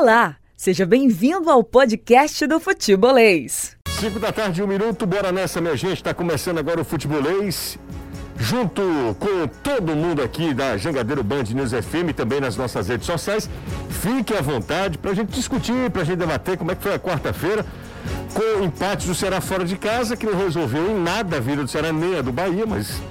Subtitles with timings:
[0.00, 3.76] Olá, seja bem-vindo ao podcast do Futebolês.
[3.86, 5.96] 5 da tarde, um minuto, bora nessa, minha gente.
[5.96, 7.78] Está começando agora o Futebolês.
[8.38, 8.80] Junto
[9.18, 13.50] com todo mundo aqui da Jangadeiro Band News FM, também nas nossas redes sociais.
[13.90, 16.94] Fique à vontade para a gente discutir, para a gente debater como é que foi
[16.94, 17.66] a quarta-feira
[18.32, 21.68] com empates do Ceará fora de casa, que não resolveu em nada a vida do
[21.68, 23.02] Ceará, nem a do Bahia, mas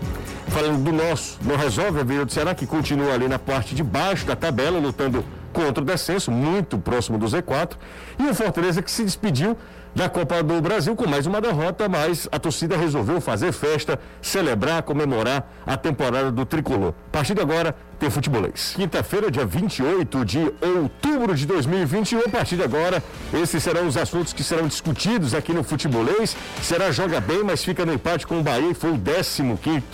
[0.47, 3.83] falando do nosso, não resolve a vida do Ceará, que continua ali na parte de
[3.83, 7.73] baixo da tabela, lutando contra o descenso, muito próximo do Z4,
[8.17, 9.57] e o Fortaleza que se despediu
[9.93, 14.83] da Copa do Brasil com mais uma derrota, mas a torcida resolveu fazer festa, celebrar,
[14.83, 16.93] comemorar a temporada do Tricolor.
[17.07, 18.73] A partir de agora, tem futebolês.
[18.75, 24.31] Quinta-feira, dia 28 de outubro de 2021, a partir de agora, esses serão os assuntos
[24.31, 26.35] que serão discutidos aqui no futebolês.
[26.61, 29.43] Será joga bem, mas fica no empate com o Bahia, foi o 15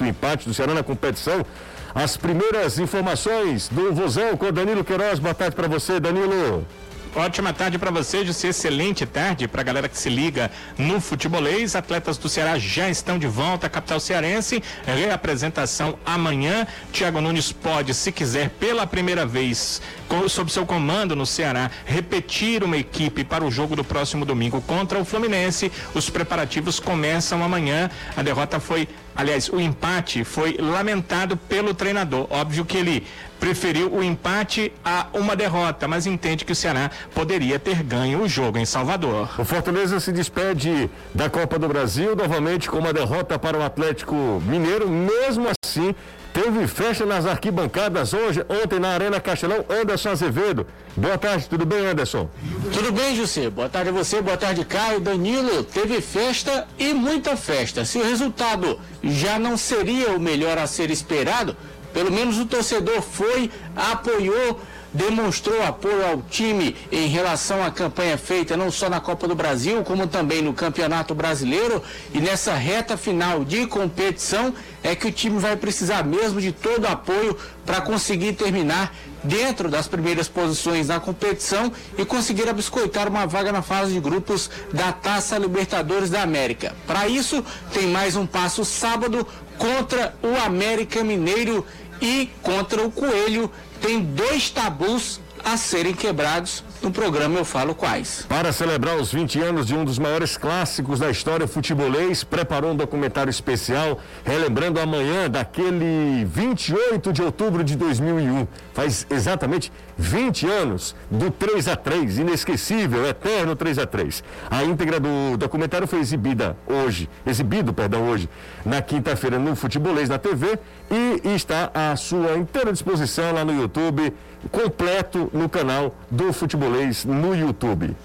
[0.01, 1.45] empate do Ceará na competição.
[1.95, 5.17] As primeiras informações do Vozão com Danilo Queiroz.
[5.17, 6.67] Boa tarde para você, Danilo.
[7.15, 8.49] Ótima tarde para você, José.
[8.49, 11.73] Excelente tarde para a galera que se liga no futebolês.
[11.73, 14.61] Atletas do Ceará já estão de volta à capital cearense.
[14.85, 16.67] Reapresentação amanhã.
[16.91, 19.81] Thiago Nunes pode, se quiser, pela primeira vez,
[20.27, 24.99] sob seu comando no Ceará, repetir uma equipe para o jogo do próximo domingo contra
[24.99, 25.71] o Fluminense.
[25.93, 27.89] Os preparativos começam amanhã.
[28.17, 28.85] A derrota foi
[29.15, 32.27] Aliás, o empate foi lamentado pelo treinador.
[32.29, 33.07] Óbvio que ele
[33.39, 38.27] preferiu o empate a uma derrota, mas entende que o Ceará poderia ter ganho o
[38.27, 39.29] jogo em Salvador.
[39.39, 44.41] O Fortaleza se despede da Copa do Brasil novamente com uma derrota para o Atlético
[44.45, 44.89] Mineiro.
[44.89, 45.95] Mesmo assim,
[46.35, 50.67] Teve festa nas arquibancadas hoje, ontem na Arena Castelão, Anderson Azevedo.
[50.93, 52.29] Boa tarde, tudo bem, Anderson?
[52.73, 53.49] Tudo bem, José.
[53.49, 55.63] Boa tarde a você, boa tarde, Caio, Danilo.
[55.63, 57.85] Teve festa e muita festa.
[57.85, 61.55] Se o resultado já não seria o melhor a ser esperado,
[61.93, 64.59] pelo menos o torcedor foi, apoiou
[64.95, 69.83] demonstrou apoio ao time em relação à campanha feita não só na Copa do Brasil,
[69.83, 71.83] como também no Campeonato Brasileiro.
[72.13, 76.85] E nessa reta final de competição é que o time vai precisar mesmo de todo
[76.85, 83.51] apoio para conseguir terminar dentro das primeiras posições na competição e conseguir abiscoitar uma vaga
[83.51, 86.75] na fase de grupos da Taça Libertadores da América.
[86.87, 87.43] Para isso,
[87.73, 89.27] tem mais um passo sábado
[89.57, 91.65] contra o América Mineiro
[92.01, 93.49] e contra o Coelho
[93.85, 96.63] tem dois tabus a serem quebrados.
[96.85, 98.27] No programa eu falo quais.
[98.29, 102.75] Para celebrar os 20 anos de um dos maiores clássicos da história futebolês, preparou um
[102.75, 108.47] documentário especial relembrando amanhã daquele 28 de outubro de 2001.
[108.71, 114.99] Faz exatamente 20 anos do 3 a 3 inesquecível, eterno 3 a 3 A íntegra
[114.99, 118.29] do documentário foi exibida hoje, exibido, perdão, hoje,
[118.63, 120.59] na quinta-feira no Futebolês na TV
[120.91, 124.13] e está à sua inteira disposição lá no YouTube,
[124.51, 127.95] completo no canal do Futebolês no YouTube.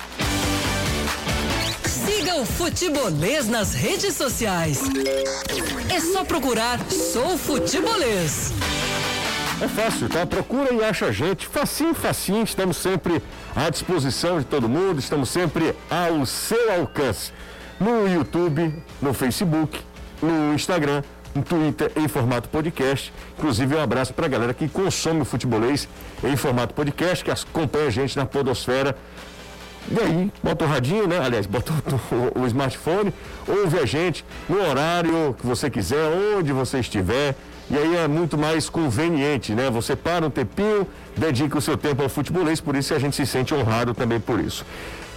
[1.84, 4.80] Siga o Futebolês nas redes sociais.
[5.94, 8.52] É só procurar Sou Futebolês.
[9.62, 10.24] É fácil, tá?
[10.24, 11.46] Procura e acha a gente.
[11.46, 12.42] Facinho, facinho.
[12.42, 13.22] Estamos sempre
[13.54, 14.98] à disposição de todo mundo.
[14.98, 17.30] Estamos sempre ao seu alcance.
[17.78, 19.78] No YouTube, no Facebook,
[20.22, 21.02] no Instagram,
[21.34, 23.12] no Twitter em formato podcast.
[23.38, 25.88] Inclusive, um abraço para a galera que consome o futebolês
[26.24, 28.96] em formato podcast, que acompanha a gente na Podosfera.
[29.90, 31.18] E aí, bota o radinho, né?
[31.18, 33.12] Aliás, bota o, o, smartphone,
[33.48, 37.34] ouve a gente no horário que você quiser, onde você estiver.
[37.70, 39.70] E aí é muito mais conveniente, né?
[39.70, 40.86] Você para um tempinho,
[41.16, 44.40] dedica o seu tempo ao futebolês, por isso a gente se sente honrado também por
[44.40, 44.64] isso.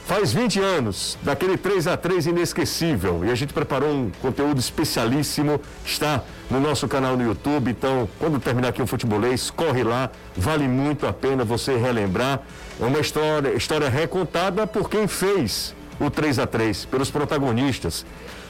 [0.06, 5.62] Faz 20 anos daquele 3 a 3 inesquecível e a gente preparou um conteúdo especialíssimo,
[5.86, 6.22] está
[6.52, 7.72] no nosso canal no YouTube.
[7.72, 12.42] Então, quando terminar aqui o futebolês, corre lá, vale muito a pena você relembrar.
[12.82, 18.06] É uma história, história recontada por quem fez o 3 a 3 pelos protagonistas.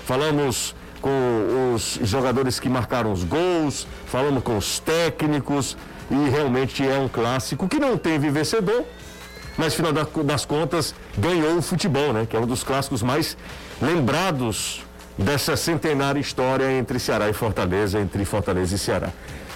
[0.07, 5.77] Falamos com os jogadores que marcaram os gols, falamos com os técnicos
[6.09, 8.85] e realmente é um clássico que não teve vencedor,
[9.57, 9.91] mas final
[10.23, 12.27] das contas ganhou o futebol, né?
[12.29, 13.37] Que é um dos clássicos mais
[13.81, 14.81] lembrados
[15.17, 19.09] dessa centenária história entre Ceará e Fortaleza, entre Fortaleza e Ceará.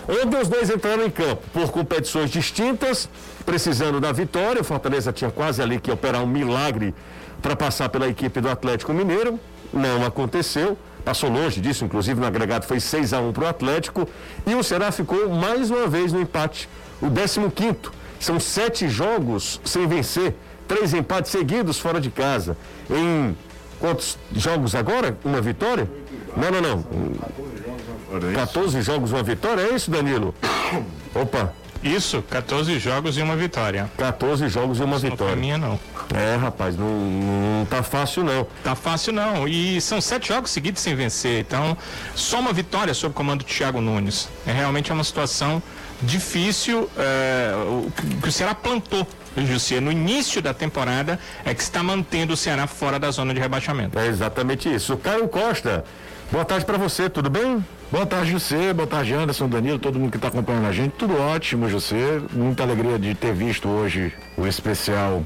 [0.07, 3.09] Ontem os dois entraram em campo por competições distintas,
[3.45, 4.61] precisando da vitória.
[4.61, 6.93] O Fortaleza tinha quase ali que operar um milagre
[7.41, 9.39] para passar pela equipe do Atlético Mineiro.
[9.73, 10.77] Não aconteceu
[11.07, 14.09] passou longe disso, inclusive no agregado foi 6 a 1 para o Atlético.
[14.45, 16.67] E o Ceará ficou mais uma vez no empate,
[17.01, 17.77] o 15.
[18.19, 20.35] São sete jogos sem vencer,
[20.67, 22.57] três empates seguidos fora de casa.
[22.89, 23.35] Em
[23.79, 25.17] quantos jogos agora?
[25.23, 25.89] Uma vitória?
[26.35, 28.33] Não, não, não.
[28.33, 30.33] 14 jogos, uma vitória, é isso, Danilo?
[31.13, 31.53] Opa,
[31.83, 33.89] Isso, 14 jogos e uma vitória.
[33.97, 35.33] 14 jogos e uma Isso não vitória.
[35.33, 35.79] foi minha, não.
[36.15, 38.47] É, rapaz, não, não tá fácil não.
[38.63, 39.47] Tá fácil não.
[39.47, 41.41] E são sete jogos seguidos sem vencer.
[41.41, 41.77] Então,
[42.15, 44.29] só uma vitória sob o comando do Thiago Nunes.
[44.45, 45.61] É realmente uma situação
[46.01, 47.91] difícil é, o
[48.21, 49.07] que o Ceará plantou.
[49.45, 53.39] Jussia, no início da temporada é que está mantendo o Ceará fora da zona de
[53.39, 53.97] rebaixamento.
[53.97, 54.95] É exatamente isso.
[54.95, 55.85] O Caio Costa,
[56.31, 57.63] boa tarde para você, tudo bem?
[57.91, 58.73] Boa tarde, José.
[58.73, 60.91] Boa tarde, Anderson, Danilo, todo mundo que está acompanhando a gente.
[60.93, 62.19] Tudo ótimo, José.
[62.33, 65.23] Muita alegria de ter visto hoje o especial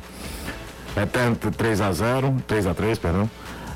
[0.96, 3.30] Eterno 3 a 0 3 a 3 perdão.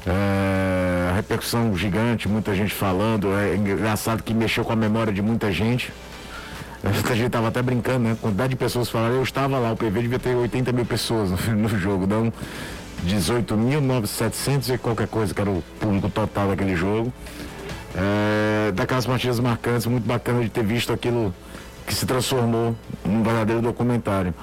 [0.06, 3.36] É, repercussão gigante, muita gente falando.
[3.36, 5.92] É engraçado que mexeu com a memória de muita gente.
[6.86, 8.18] A gente tava até brincando, né?
[8.22, 11.56] Quantidade de pessoas falaram, eu estava lá, o PV devia ter 80 mil pessoas no,
[11.56, 12.32] no jogo, não
[13.06, 17.12] 18.700 e qualquer coisa, que era o público total daquele jogo.
[17.96, 21.34] É, daquelas partidas marcantes, muito bacana de ter visto aquilo
[21.88, 24.34] que se transformou num verdadeiro documentário.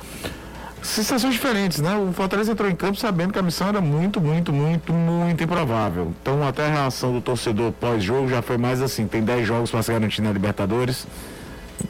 [0.82, 1.94] Sensações diferentes, né?
[1.96, 6.12] O Fortaleza entrou em campo sabendo que a missão era muito, muito, muito, muito improvável.
[6.20, 9.82] Então até a reação do torcedor pós-jogo já foi mais assim, tem 10 jogos para
[9.82, 11.06] se garantir na Libertadores,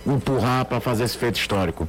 [0.07, 1.89] empurrar para fazer esse feito histórico.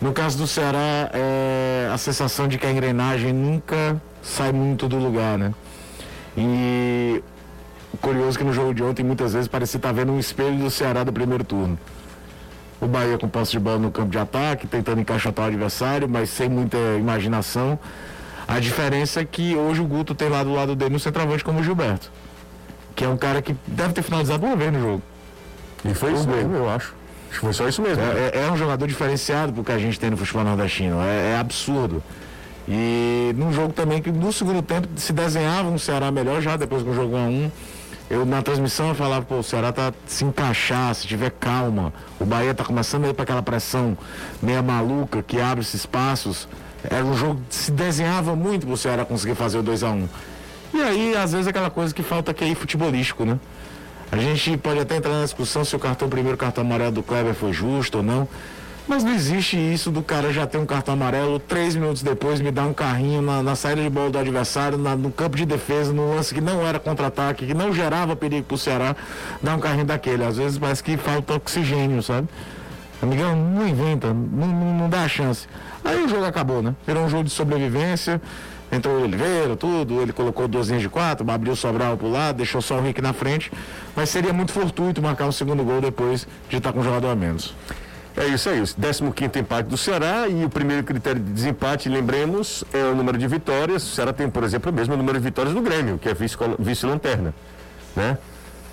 [0.00, 4.96] No caso do Ceará, é a sensação de que a engrenagem nunca sai muito do
[4.96, 5.54] lugar, né?
[6.36, 7.22] E
[8.00, 11.04] curioso que no jogo de ontem muitas vezes parecia estar vendo um espelho do Ceará
[11.04, 11.78] do primeiro turno.
[12.80, 16.30] O Bahia com posse de bola no campo de ataque, tentando encaixotar o adversário, mas
[16.30, 17.78] sem muita imaginação.
[18.48, 21.60] A diferença é que hoje o Guto tem lá do lado dele um centroavante como
[21.60, 22.10] o Gilberto,
[22.96, 25.02] que é um cara que deve ter finalizado uma vez no jogo.
[25.84, 26.92] E foi isso mesmo, eu acho.
[27.32, 28.02] Acho que foi só isso mesmo.
[28.04, 31.00] É, é- é um jogador diferenciado pro que a gente tem no futebol nordestino.
[31.00, 32.02] É, é absurdo.
[32.68, 36.82] E num jogo também que no segundo tempo se desenhava um Ceará melhor já depois
[36.82, 37.50] que o jogo 1 a 1
[38.10, 41.92] eu na transmissão eu falava, pô, o Ceará tá se encaixar, se tiver calma.
[42.20, 43.96] O Bahia tá começando a ir para aquela pressão
[44.42, 46.46] meia maluca que abre esses espaços.
[46.84, 50.08] Era um jogo que se desenhava muito pro Ceará conseguir fazer o 2 a 1
[50.74, 53.38] E aí, às vezes, aquela coisa que falta aqui futebolístico, né?
[54.12, 57.02] A gente pode até entrar na discussão se o cartão o primeiro cartão amarelo do
[57.02, 58.28] Kleber foi justo ou não.
[58.86, 62.50] Mas não existe isso do cara já ter um cartão amarelo, três minutos depois me
[62.50, 65.92] dar um carrinho na, na saída de bola do adversário, na- no campo de defesa,
[65.92, 68.94] no lance que não era contra-ataque, que não gerava perigo pro Ceará,
[69.40, 70.24] dar um carrinho daquele.
[70.24, 72.28] Às vezes parece que falta oxigênio, sabe?
[73.00, 75.46] Amigão, não inventa, não, não, não dá a chance.
[75.84, 76.74] Aí o jogo acabou, né?
[76.86, 78.20] Virou um jogo de sobrevivência.
[78.72, 82.36] Entrou o Oliveira, tudo, ele colocou duas linhas de quatro, abriu o Sobral pro lado,
[82.38, 83.52] deixou só o Rick na frente.
[83.94, 87.14] Mas seria muito fortuito marcar um segundo gol depois de estar com um jogador a
[87.14, 87.54] menos.
[88.16, 92.64] É isso aí, o 15 empate do Ceará e o primeiro critério de desempate, lembremos,
[92.72, 93.82] é o número de vitórias.
[93.84, 96.36] O Ceará tem, por exemplo, o mesmo número de vitórias do Grêmio, que é vice-
[96.58, 97.34] vice-lanterna,
[97.94, 98.16] né?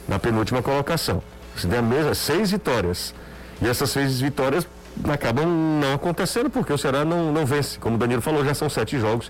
[0.07, 1.21] Na penúltima colocação.
[1.57, 3.13] Se der a mesma, seis vitórias.
[3.61, 4.65] E essas seis vitórias
[5.09, 7.77] acabam não acontecendo porque o Ceará não, não vence.
[7.79, 9.29] Como o Danilo falou, já são sete jogos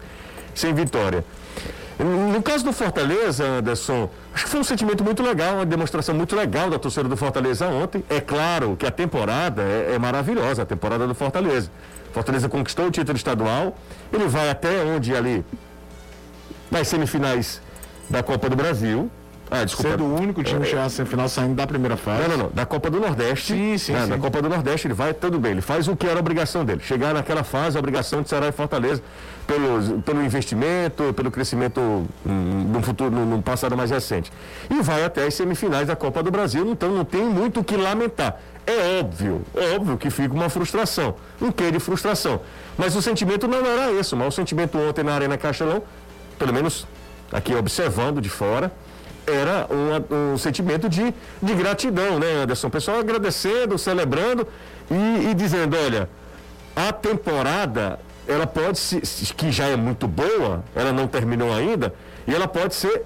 [0.59, 1.23] sem vitória.
[1.99, 6.33] No caso do Fortaleza, Anderson, acho que foi um sentimento muito legal, uma demonstração muito
[6.33, 8.03] legal da torcida do Fortaleza ontem.
[8.09, 11.69] É claro que a temporada é, é maravilhosa, a temporada do Fortaleza.
[12.13, 13.75] Fortaleza conquistou o título estadual,
[14.13, 15.45] ele vai até onde ali?
[16.71, 17.61] Nas semifinais
[18.09, 19.11] da Copa do Brasil.
[19.51, 19.91] Ah, desculpa.
[19.91, 22.21] Sendo o único time que chegar à semifinal saindo da primeira fase.
[22.21, 22.51] Não, não, não.
[22.53, 23.53] Da Copa do Nordeste.
[23.53, 24.09] Sim, sim, né, sim.
[24.09, 25.53] Na Copa do Nordeste ele vai tudo bem.
[25.53, 26.81] Ele faz o que era a obrigação dele.
[26.83, 29.01] Chegar naquela fase, a obrigação de Ceará e Fortaleza,
[29.47, 32.07] pelo, pelo investimento, pelo crescimento hum,
[32.71, 34.31] no futuro, no, no passado mais recente.
[34.69, 37.75] E vai até as semifinais da Copa do Brasil, então não tem muito o que
[37.75, 38.39] lamentar.
[38.67, 42.41] É óbvio, é óbvio que fica uma frustração, um quê de frustração.
[42.77, 45.81] Mas o sentimento não era esse, mas o sentimento ontem na Arena Castelão,
[46.37, 46.85] pelo menos
[47.31, 48.71] aqui observando de fora,
[49.33, 52.67] era uma- um sentimento de, de gratidão, né, Anderson?
[52.67, 54.47] O pessoal agradecendo, celebrando
[54.89, 56.09] e, e dizendo, olha,
[56.75, 59.01] a temporada, ela pode se-
[59.33, 61.93] que já é muito boa, ela não terminou ainda,
[62.27, 63.03] e ela pode ser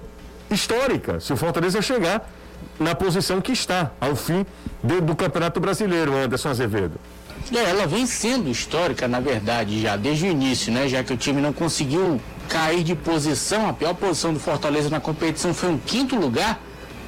[0.50, 2.30] histórica, se o Fortaleza chegar
[2.78, 4.44] na posição que está, ao fim
[4.82, 6.94] de- do Campeonato Brasileiro, Anderson Azevedo.
[7.54, 10.88] É, ela vem sendo histórica, na verdade, já desde o início, né?
[10.88, 15.00] Já que o time não conseguiu cair de posição, a pior posição do Fortaleza na
[15.00, 16.60] competição foi um quinto lugar.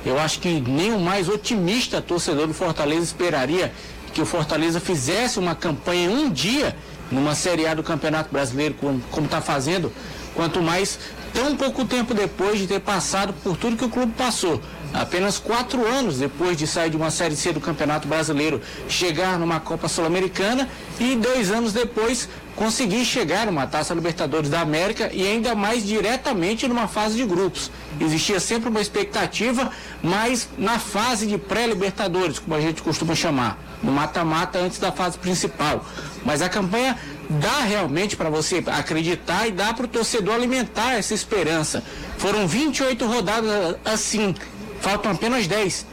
[0.05, 3.73] Eu acho que nem o mais otimista torcedor do Fortaleza esperaria
[4.12, 6.76] que o Fortaleza fizesse uma campanha um dia
[7.11, 9.93] numa Série A do Campeonato Brasileiro, como está fazendo,
[10.35, 10.99] quanto mais
[11.35, 14.61] tão pouco tempo depois de ter passado por tudo que o clube passou.
[14.96, 19.60] Apenas quatro anos depois de sair de uma Série C do Campeonato Brasileiro, chegar numa
[19.60, 25.54] Copa Sul-Americana e dois anos depois conseguir chegar numa Taça Libertadores da América e ainda
[25.54, 27.70] mais diretamente numa fase de grupos.
[28.00, 29.70] Existia sempre uma expectativa,
[30.02, 35.18] mas na fase de pré-Libertadores, como a gente costuma chamar, no mata-mata antes da fase
[35.18, 35.84] principal.
[36.24, 36.96] Mas a campanha
[37.28, 41.82] dá realmente para você acreditar e dá para o torcedor alimentar essa esperança.
[42.16, 44.34] Foram 28 rodadas assim,
[44.80, 45.87] faltam apenas 10.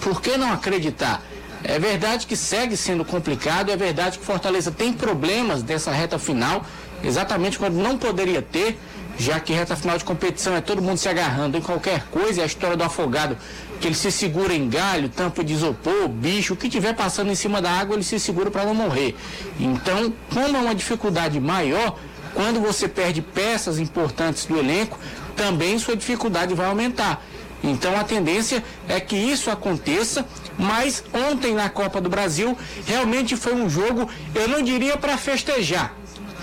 [0.00, 1.22] Por que não acreditar?
[1.62, 6.64] É verdade que segue sendo complicado, é verdade que Fortaleza tem problemas dessa reta final,
[7.04, 8.78] exatamente quando não poderia ter,
[9.18, 12.44] já que reta final de competição é todo mundo se agarrando em qualquer coisa, é
[12.44, 13.36] a história do afogado,
[13.78, 17.34] que ele se segura em galho, tampa de isopor, bicho, o que tiver passando em
[17.34, 19.14] cima da água, ele se segura para não morrer.
[19.58, 21.98] Então, como é uma dificuldade maior,
[22.34, 24.98] quando você perde peças importantes do elenco,
[25.36, 27.22] também sua dificuldade vai aumentar.
[27.62, 30.24] Então a tendência é que isso aconteça,
[30.58, 35.94] mas ontem na Copa do Brasil realmente foi um jogo, eu não diria para festejar,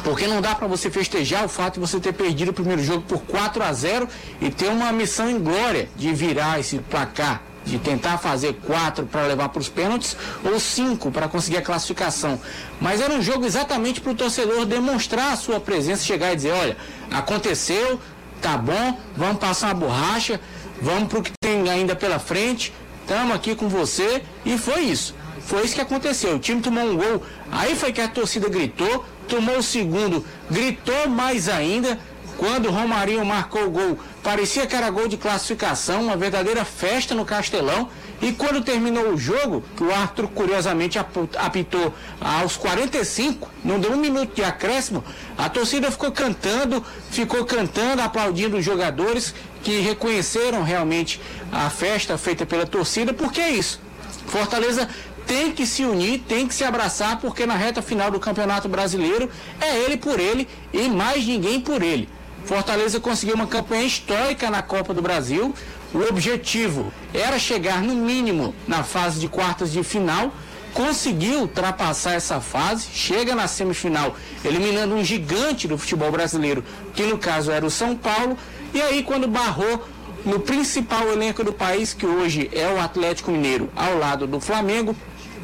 [0.04, 3.02] porque não dá para você festejar o fato de você ter perdido o primeiro jogo
[3.02, 4.08] por 4 a 0
[4.42, 9.24] e ter uma missão em glória de virar esse placar, de tentar fazer quatro para
[9.24, 12.40] levar para os pênaltis ou cinco para conseguir a classificação.
[12.80, 16.52] Mas era um jogo exatamente para o torcedor demonstrar a sua presença, chegar e dizer,
[16.52, 16.78] olha,
[17.12, 18.00] aconteceu,
[18.42, 20.40] tá bom, vamos passar uma borracha,
[20.82, 25.16] vamos para o que tem ainda pela frente, estamos aqui com você e foi isso.
[25.48, 26.36] Foi isso que aconteceu.
[26.36, 31.08] O time tomou um gol, aí foi que a torcida gritou, tomou o segundo, gritou
[31.08, 31.98] mais ainda.
[32.38, 37.16] Quando o Romarinho marcou o gol, parecia que era gol de classificação, uma verdadeira festa
[37.16, 37.90] no Castelão.
[38.22, 43.98] E quando terminou o jogo, que o Arthur curiosamente apitou aos 45, não deu um
[43.98, 45.04] minuto de acréscimo,
[45.38, 49.34] a torcida ficou cantando, ficou cantando, aplaudindo os jogadores
[49.68, 51.20] que reconheceram realmente
[51.52, 53.82] a festa feita pela torcida, porque é isso.
[54.28, 54.88] Fortaleza
[55.26, 59.30] tem que se unir, tem que se abraçar, porque na reta final do Campeonato Brasileiro
[59.60, 62.08] é ele por ele e mais ninguém por ele.
[62.46, 65.54] Fortaleza conseguiu uma campanha histórica na Copa do Brasil.
[65.94, 70.34] O objetivo era chegar no mínimo na fase de quartas de final.
[70.74, 77.18] Conseguiu ultrapassar essa fase, chega na semifinal, eliminando um gigante do futebol brasileiro, que no
[77.18, 78.38] caso era o São Paulo.
[78.78, 79.84] E aí, quando barrou
[80.24, 84.96] no principal elenco do país, que hoje é o Atlético Mineiro, ao lado do Flamengo,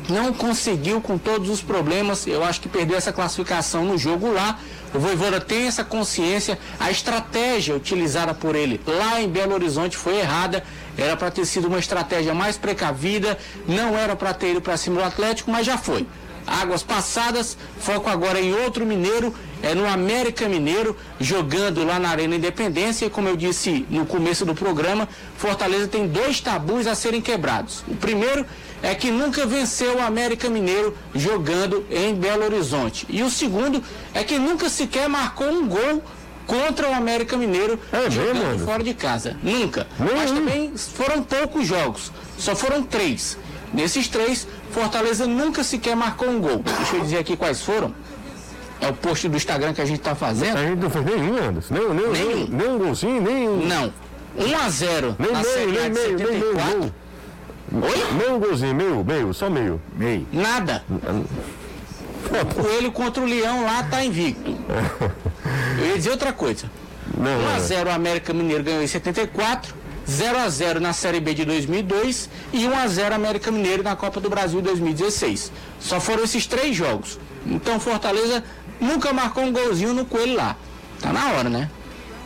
[0.07, 2.27] não conseguiu com todos os problemas.
[2.27, 4.59] Eu acho que perdeu essa classificação no jogo lá.
[4.93, 6.59] O Voivoda tem essa consciência.
[6.79, 10.63] A estratégia utilizada por ele lá em Belo Horizonte foi errada.
[10.95, 13.35] Era para ter sido uma estratégia mais precavida.
[13.67, 16.05] Não era para ter ido para cima do Atlético, mas já foi.
[16.45, 19.33] Águas passadas, foco agora em outro mineiro,
[19.63, 23.05] é no América Mineiro, jogando lá na Arena Independência.
[23.05, 27.84] E como eu disse no começo do programa, Fortaleza tem dois tabus a serem quebrados.
[27.88, 28.46] O primeiro
[28.84, 33.05] é que nunca venceu o América Mineiro jogando em Belo Horizonte.
[33.10, 33.82] E o segundo
[34.13, 36.03] é que nunca sequer marcou um gol
[36.46, 39.38] contra o América Mineiro é jogando mesmo, fora de casa.
[39.41, 39.88] Nunca.
[39.98, 42.12] Mas também foram poucos jogos.
[42.38, 43.38] Só foram três.
[43.74, 46.62] Nesses três, Fortaleza nunca sequer marcou um gol.
[46.77, 47.96] Deixa eu dizer aqui quais foram.
[48.83, 50.57] É o post do Instagram que a gente está fazendo.
[50.57, 51.73] A gente não fez nenhum, Anderson.
[51.73, 53.65] Nem, nem, nem, nem um golzinho, nem um.
[53.65, 53.93] Não.
[54.37, 56.79] 1 a 0 Nem na meio, Série A nem de meio, nem meio 74.
[56.79, 56.91] gol.
[57.81, 58.05] Oi?
[58.17, 59.81] Nem um golzinho, meio, meio, só meio.
[59.95, 60.27] Meio.
[60.33, 60.83] Nada.
[60.89, 64.51] O Coelho contra o Leão lá tá invicto.
[65.79, 66.69] Eu ia dizer outra coisa.
[67.17, 67.59] Não, 1 a não.
[67.59, 69.73] 0 o América Mineiro ganhou em 74,
[70.09, 73.95] 0 a 0 na Série B de 2002 e 1 a 0 América Mineiro na
[73.95, 75.51] Copa do Brasil 2016.
[75.79, 77.17] Só foram esses três jogos.
[77.45, 78.43] Então Fortaleza
[78.79, 80.55] nunca marcou um golzinho no Coelho lá.
[81.01, 81.69] Tá na hora, né?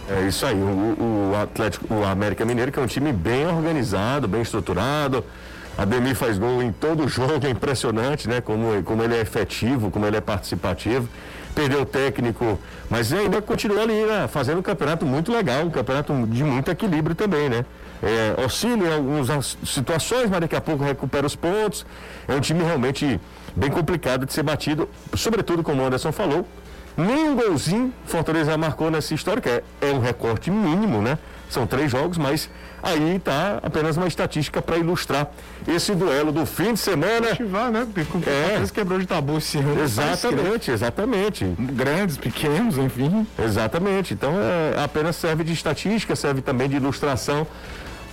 [0.10, 4.28] É isso aí, o, o Atlético, o América Mineiro, que é um time bem organizado,
[4.28, 5.24] bem estruturado.
[5.78, 8.40] Ademir faz gol em todo jogo, é impressionante, né?
[8.40, 11.10] Como, como ele é efetivo, como ele é participativo.
[11.54, 12.60] Perdeu o técnico,
[12.90, 14.28] mas ainda continua ali, né?
[14.28, 17.66] Fazendo um campeonato muito legal, um campeonato de muito equilíbrio também, né?
[18.02, 21.86] É, oscila em algumas situações, mas daqui a pouco recupera os pontos.
[22.28, 23.20] É um time realmente
[23.58, 26.48] bem complicado de ser batido, sobretudo como o Anderson falou,
[26.96, 31.18] nem um golzinho Fortaleza marcou nessa história, que é, é um recorte mínimo, né?
[31.50, 32.50] São três jogos, mas
[32.84, 35.30] aí está apenas uma estatística para ilustrar
[35.68, 37.32] esse duelo do fim de semana.
[37.32, 37.88] Ativar, né?
[37.94, 38.44] Porque É.
[38.44, 39.82] Fortaleza quebrou de tabu esse ano.
[39.82, 41.46] Exatamente, exatamente.
[41.58, 43.26] Grandes, pequenos, enfim.
[43.44, 44.14] Exatamente.
[44.14, 47.48] Então é, apenas serve de estatística, serve também de ilustração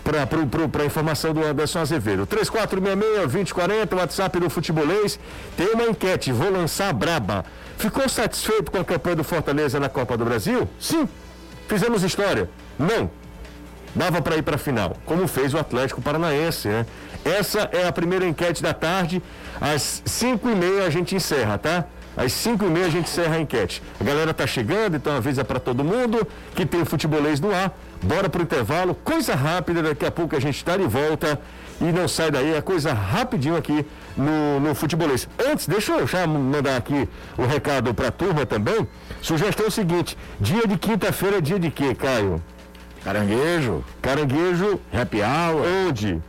[0.04, 2.26] para a informação do Anderson Azevedo.
[2.26, 5.18] 3466-2040, WhatsApp do Futebolês.
[5.56, 7.44] Tem uma enquete, vou lançar braba.
[7.78, 10.68] Ficou satisfeito com a campanha do Fortaleza na Copa do Brasil?
[10.78, 11.08] Sim.
[11.66, 12.50] Fizemos história?
[12.78, 13.10] Não.
[13.94, 16.84] dava para ir para a final, como fez o Atlético Paranaense, né?
[17.24, 19.22] Essa é a primeira enquete da tarde.
[19.60, 21.86] Às 5 e meia a gente encerra, tá?
[22.16, 23.82] Às 5 e meia a gente encerra a enquete.
[24.00, 27.76] A galera tá chegando, então avisa para todo mundo que tem futebolês no ar.
[28.02, 31.40] Bora pro intervalo, coisa rápida, daqui a pouco a gente está de volta
[31.80, 33.84] e não sai daí, é coisa rapidinho aqui
[34.16, 35.28] no, no futebolês.
[35.44, 38.86] Antes, deixa eu já mandar aqui o recado para a turma também.
[39.20, 42.40] Sugestão é o seguinte: dia de quinta-feira é dia de quê, Caio?
[43.02, 45.62] Caranguejo, Caranguejo, happy hour.
[45.88, 46.22] onde?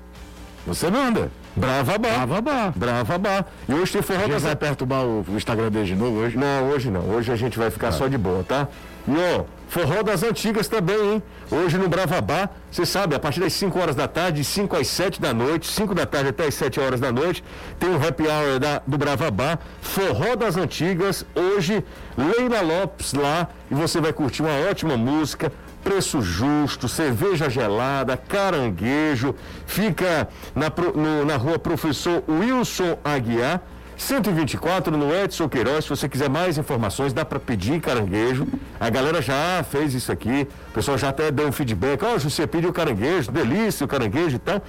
[0.65, 1.29] Você manda.
[1.55, 2.27] Brava Bar.
[2.27, 2.73] Brava Bar.
[2.75, 3.45] Brava Bar.
[3.67, 6.37] E hoje tem forró das vai perturbar o, Instagram dele de novo hoje?
[6.37, 7.01] Não, hoje não.
[7.09, 8.67] Hoje a gente vai ficar só de boa, tá?
[9.07, 11.23] E ó, forró das antigas também, hein?
[11.51, 14.87] Hoje no Bravabá, você sabe, a partir das 5 horas da tarde, de 5 às
[14.87, 17.43] 7 da noite, 5 da tarde até as 7 horas da noite,
[17.79, 21.85] tem o happy hour da, do Bravabá, forró das antigas, hoje,
[22.17, 25.51] Leila Lopes lá, e você vai curtir uma ótima música,
[25.85, 29.35] preço justo, cerveja gelada, caranguejo,
[29.67, 33.61] fica na, no- na rua Professor Wilson Aguiar,
[33.95, 35.85] 124 no Edson Queiroz.
[35.85, 38.45] Se você quiser mais informações, dá para pedir caranguejo.
[38.79, 40.47] A galera já fez isso aqui.
[40.69, 42.03] O pessoal já até deu um feedback.
[42.03, 44.61] Ó, você pediu caranguejo, delícia o caranguejo e tal.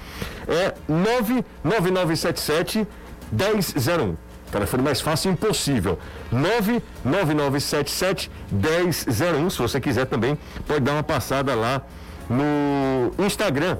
[0.46, 2.86] É 99977
[3.32, 4.16] 1001.
[4.56, 5.98] Telefone mais fácil impossível.
[6.32, 9.50] 99977 1001.
[9.50, 11.82] Se você quiser também, pode dar uma passada lá
[12.28, 13.76] no Instagram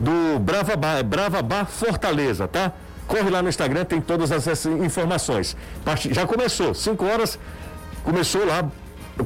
[0.00, 2.72] do Brava Bar, Brava Bar Fortaleza, tá?
[3.06, 5.54] Corre lá no Instagram, tem todas essas informações.
[6.10, 7.38] Já começou, 5 horas,
[8.02, 8.64] começou lá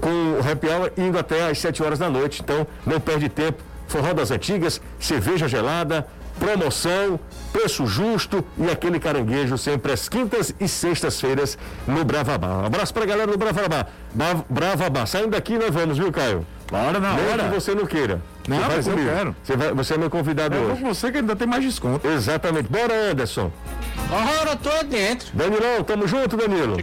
[0.01, 2.43] com o happy hour indo até às 7 horas da noite.
[2.43, 3.63] Então, não perde tempo.
[3.87, 6.07] Forró das antigas, cerveja gelada,
[6.41, 7.21] promoção,
[7.53, 12.63] preço justo e aquele caranguejo sempre às quintas e sextas-feiras no Brava Bar.
[12.63, 13.87] Um abraço pra galera do Brava Bar.
[14.15, 15.07] Ba- Brava Bar.
[15.07, 16.47] Saindo daqui, nós vamos, viu, Caio?
[16.71, 17.43] Bora na Mesmo hora.
[17.51, 18.23] que você não queira.
[18.49, 19.11] Não, Você vai mas eu comigo.
[19.15, 19.37] quero.
[19.45, 20.83] Você, vai- você é meu convidado Eu vou hoje.
[20.83, 22.09] com você que ainda tem mais desconto.
[22.09, 22.69] Exatamente.
[22.71, 23.53] Bora, Anderson.
[24.11, 25.29] Ora, tô dentro.
[25.35, 26.79] Danilão, tamo junto, Danilo.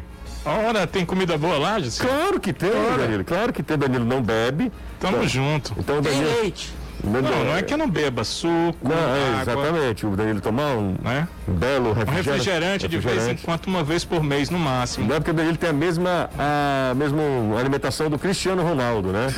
[0.46, 2.08] Ora, tem comida boa lá, Gisele?
[2.08, 3.24] Claro que tem, Danilo.
[3.26, 3.78] Claro que tem.
[3.78, 4.72] Danilo não bebe.
[5.00, 5.74] Tamo junto.
[5.78, 6.40] Então, Tem Danilo.
[6.42, 6.74] leite.
[7.04, 10.06] Não, não é que eu não beba suco, Não, é, água, exatamente.
[10.06, 11.28] O Danilo tomar um, né?
[11.48, 12.30] belo Um refrigerante.
[12.30, 13.46] refrigerante de vez em refrigerante.
[13.46, 15.08] quando, uma vez por mês no máximo.
[15.08, 17.22] Não é porque o Danilo tem a mesma, a mesma
[17.60, 19.34] alimentação do Cristiano Ronaldo, né?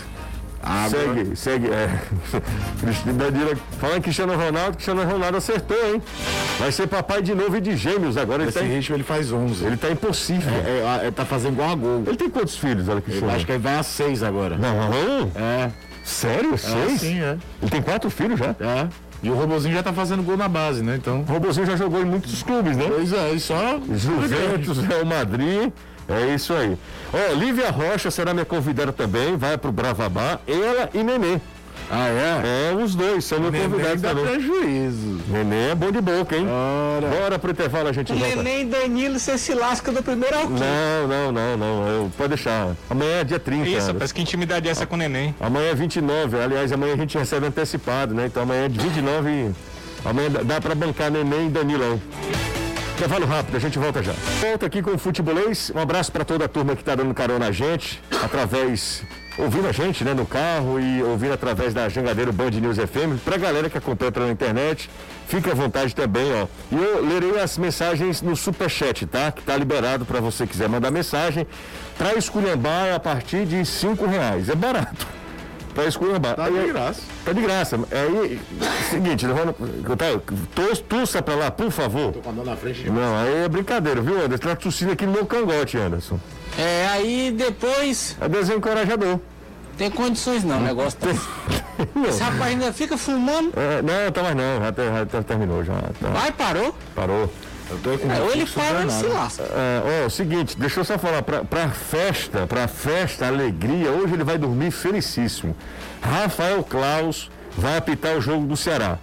[0.92, 1.68] Segue, segue.
[1.72, 1.90] É.
[3.14, 6.02] Danilo, falando em Cristiano Ronaldo, Cristiano Ronaldo acertou, hein?
[6.60, 8.44] Vai ser papai de novo e de gêmeos agora.
[8.44, 9.66] Ele Esse tá, em- ritmo ele faz 11.
[9.66, 10.52] ele tá impossível.
[10.54, 12.04] É, é, tá fazendo igual a gol.
[12.06, 13.34] Ele tem quantos filhos, olha Eu Cristiano?
[13.34, 14.56] acho que ele vai a 6 agora.
[14.58, 14.70] Não,
[15.36, 15.72] É.
[16.04, 16.54] sério?
[16.54, 17.02] É, Seis?
[17.02, 17.38] sim, é.
[17.62, 18.56] Ele tem quatro filhos já?
[18.60, 18.88] É.
[19.24, 20.96] E o Robozinho já tá fazendo gol na base, né?
[20.96, 21.22] Então.
[21.22, 22.86] O Robozinho já jogou em muitos clubes, né?
[22.88, 23.80] Pois é, e só.
[23.90, 25.72] Juventus, Real Madrid.
[26.10, 26.78] É isso aí.
[27.14, 31.40] Ó, Lívia Rocha será minha convidada também, vai pro Bravabá, ela e Nenê.
[31.94, 32.70] Ah, é?
[32.72, 34.24] É, os dois são meus Neném convidados dá também.
[34.26, 35.20] prejuízo.
[35.28, 36.48] Nenê é bom de boca, hein?
[36.48, 37.08] Ora.
[37.10, 38.36] Bora pro intervalo, a gente volta.
[38.38, 40.60] Neném Danilo, você se lasca do primeiro ao quinto.
[40.62, 41.88] Não, não, não, não.
[41.88, 42.76] Eu, pode deixar.
[42.90, 43.68] Amanhã é dia 30.
[43.68, 43.94] Isso, Anderson.
[43.96, 45.36] parece que intimidade é essa com o neném.
[45.40, 46.40] Amanhã é 29.
[46.40, 48.26] Aliás, amanhã a gente recebe antecipado, né?
[48.28, 49.52] Então amanhã é de 29 e.
[50.08, 52.02] Amanhã dá- pra bancar Neném e Danilão.
[52.96, 54.14] Intervalo rápido, a gente volta já.
[54.40, 55.72] Volta aqui com o Futebolês.
[55.76, 59.04] Um abraço para toda a turma que tá dando carona a gente, através.
[59.38, 63.20] Ouvindo a gente, né, no carro e ouvindo através da Jangadeiro Band News FM.
[63.24, 64.90] Pra galera que acompanha pela internet,
[65.28, 66.48] fique à vontade também, ó.
[66.72, 69.32] E eu lerei as mensagens no Superchat, tá?
[69.32, 71.48] Que tá liberado para você quiser mandar mensagem.
[71.98, 74.50] Pra esculhambar é a partir de cinco reais.
[74.50, 75.08] É barato.
[75.74, 76.36] Pra esculhambar.
[76.36, 77.02] Tá de graça.
[77.24, 77.80] Tá de graça.
[77.90, 78.42] Aí,
[78.90, 79.56] seguinte, levando,
[79.96, 80.06] tá,
[80.54, 82.12] tos- tussa pra lá, por favor.
[82.12, 82.90] Com a mão na frente.
[82.90, 84.50] Não, aí é brincadeira, viu, Anderson?
[84.50, 86.20] Tá tossindo aqui no meu cangote, Anderson.
[86.58, 89.20] É, aí depois É desencorajador.
[89.78, 91.08] tem condições não, o negócio tá...
[92.08, 93.52] Esse rapaz ainda fica fumando.
[93.58, 95.74] É, não, tá mais não, já, já te- terminou, já.
[96.00, 96.10] tá.
[96.10, 96.76] Vai, parou.
[96.96, 97.32] Parou.
[97.70, 99.44] Eu tô com É, ou ele para ou ele se lasca.
[99.44, 104.14] É, ó, o seguinte, deixa eu só falar, pra, pra festa, pra festa, alegria, hoje
[104.14, 105.56] ele vai dormir felicíssimo.
[106.02, 108.98] Rafael Klaus vai apitar o jogo do Ceará.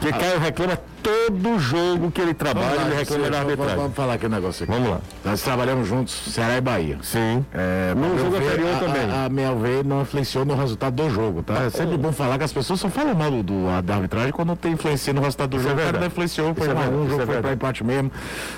[0.00, 3.76] Porque Caio reclama todo jogo que ele trabalha, lá, ele reclama da arbitragem.
[3.76, 4.72] vamos falar aqui um negócio aqui.
[4.72, 5.00] Vamos lá.
[5.24, 6.98] Nós trabalhamos juntos, Ceará e Bahia.
[7.02, 7.44] Sim.
[7.54, 9.10] É, No jogo ver, anterior a, também.
[9.10, 11.62] A, a meu ver não influenciou no resultado do jogo, tá?
[11.64, 14.48] É sempre bom falar que as pessoas só falam mal do, do- da arbitragem quando
[14.48, 15.80] não tem influência no resultado do Isso é jogo.
[15.80, 16.00] o cara verdade.
[16.00, 17.54] não influenciou, foi é 1 a 1, verdade, o isso jogo é foi pra verdade.
[17.54, 18.12] empate mesmo.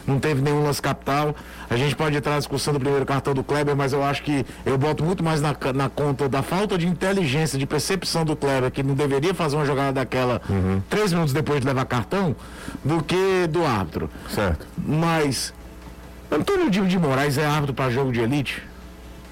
[0.07, 1.35] Não teve nenhum lance capital.
[1.69, 4.47] A gente pode entrar na discussão do primeiro cartão do Kleber, mas eu acho que
[4.65, 8.71] eu boto muito mais na, na conta da falta de inteligência, de percepção do Kleber,
[8.71, 10.81] que não deveria fazer uma jogada daquela Uhum.
[10.89, 12.35] três minutos depois de levar cartão,
[12.85, 14.11] do que do árbitro.
[14.29, 14.67] Certo.
[14.77, 15.53] Mas
[16.31, 18.63] Antônio Divo de Moraes é árbitro para jogo de elite?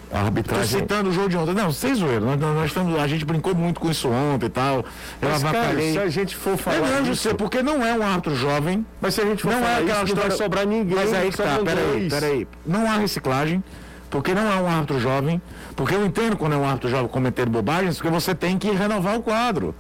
[0.09, 0.81] A Tô arbitragem.
[0.81, 1.53] citando o jogo de ontem.
[1.53, 2.21] Não, sem zoeira.
[2.21, 4.85] Nós, nós- estamos, a gente brincou muito com isso ontem e tal.
[5.21, 6.77] Eu Mas, cara, se a gente for falar.
[6.77, 8.87] É não, José, porque não é um árbitro jovem.
[9.01, 10.95] Mas se a gente for Não é falar aquela isso, não vai história- sobrar ninguém.
[10.97, 12.49] Mas aí que tá, peraí, peraí.
[12.65, 13.65] Não há reciclagem,
[14.09, 15.43] porque não é um árbitro jovem,
[15.75, 19.17] porque eu entendo quando é um árbitro jovem cometer bobagens, porque você tem que renovar
[19.17, 19.75] o quadro.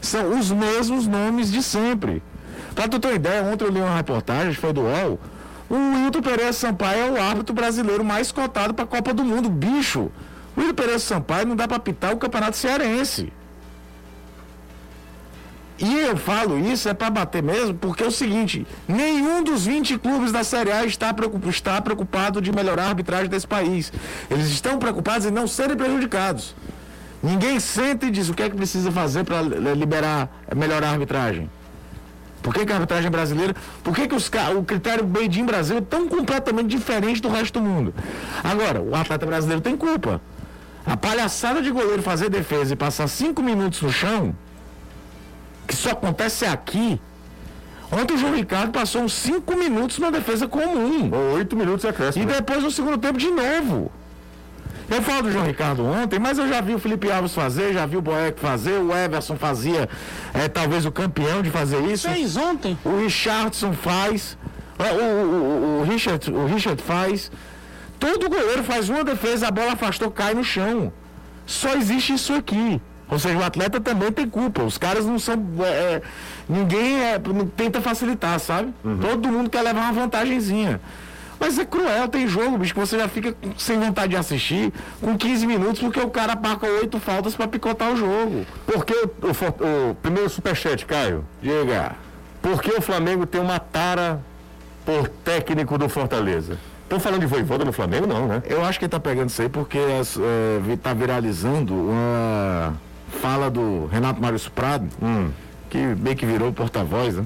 [0.00, 2.22] São os mesmos nomes de sempre.
[2.78, 5.18] Pra tu ter uma ideia, ontem eu li uma reportagem, foi do UOL,
[5.68, 9.50] o Wilton Pereira Sampaio é o árbitro brasileiro mais cotado pra Copa do Mundo.
[9.50, 10.12] Bicho,
[10.56, 13.32] o Wilton Pereira Sampaio não dá pra pitar o Campeonato Cearense.
[15.76, 19.98] E eu falo isso é para bater mesmo, porque é o seguinte: nenhum dos 20
[19.98, 23.92] clubes da Série A está, preocup- está preocupado de melhorar a arbitragem desse país.
[24.30, 26.54] Eles estão preocupados em não serem prejudicados.
[27.20, 31.50] Ninguém senta e diz o que é que precisa fazer para liberar, melhorar a arbitragem.
[32.42, 33.54] Por que, que a arbitragem brasileira.
[33.82, 37.64] Por que, que os, o critério Beijing Brasil é tão completamente diferente do resto do
[37.64, 37.94] mundo?
[38.42, 40.20] Agora, o atleta brasileiro tem culpa.
[40.86, 44.34] A palhaçada de goleiro fazer defesa e passar cinco minutos no chão
[45.68, 46.98] que só acontece aqui.
[47.92, 51.10] Ontem o João Ricardo passou uns 5 minutos numa defesa comum.
[51.12, 52.24] Ou oito minutos é acréscimo.
[52.24, 52.34] E né?
[52.34, 53.92] depois no segundo tempo de novo.
[54.90, 57.84] Eu falo do João Ricardo ontem, mas eu já vi o Felipe Alves fazer, já
[57.84, 59.88] vi o Boeck fazer, o Everson fazia,
[60.32, 62.08] é, talvez o campeão de fazer isso.
[62.08, 62.78] Fez ontem.
[62.84, 64.38] O Richardson faz.
[64.78, 67.30] O, o, o, o Richard, o Richard faz.
[67.98, 70.90] Todo goleiro faz uma defesa, a bola afastou, cai no chão.
[71.44, 72.80] Só existe isso aqui.
[73.10, 74.62] Ou seja, o atleta também tem culpa.
[74.62, 75.34] Os caras não são.
[75.60, 76.02] é, é,
[76.48, 77.20] ninguém é,
[77.56, 78.72] tenta facilitar, sabe?
[79.00, 80.80] Todo mundo quer levar uma vantagenzinha.
[81.40, 85.16] Mas é cruel, tem jogo, bicho, que você já fica sem vontade de assistir com
[85.16, 88.44] 15 minutos porque o cara marca oito faltas pra picotar o jogo.
[88.66, 91.24] Porque o, o, o primeiro superchat, Caio.
[91.40, 91.92] Diga.
[92.42, 94.20] Por que o Flamengo tem uma tara
[94.84, 96.58] por técnico do Fortaleza?
[96.84, 98.42] Estão falando de voivoda no Flamengo, não, né?
[98.46, 102.74] Eu acho que ele tá pegando isso aí porque as, é, vi- tá viralizando uma
[103.20, 104.88] fala do Renato Maurício Prado,
[105.68, 107.24] que meio que virou porta-voz, né?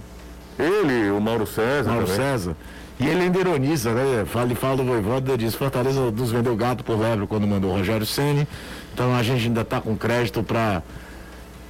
[0.58, 2.20] Ele, o Mauro César Mauro também.
[2.20, 2.56] César.
[3.00, 4.24] E ele ainda ironiza, né?
[4.42, 8.06] Ele fala do Voivoda, diz, Fortaleza nos vendeu gato por lebre quando mandou o Rogério
[8.06, 8.46] Ceni.
[8.94, 10.82] Então a gente ainda tá com crédito para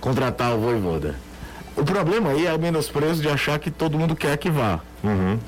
[0.00, 1.14] contratar o Voivoda.
[1.74, 4.80] O problema aí é o menosprezo de achar que todo mundo quer que vá.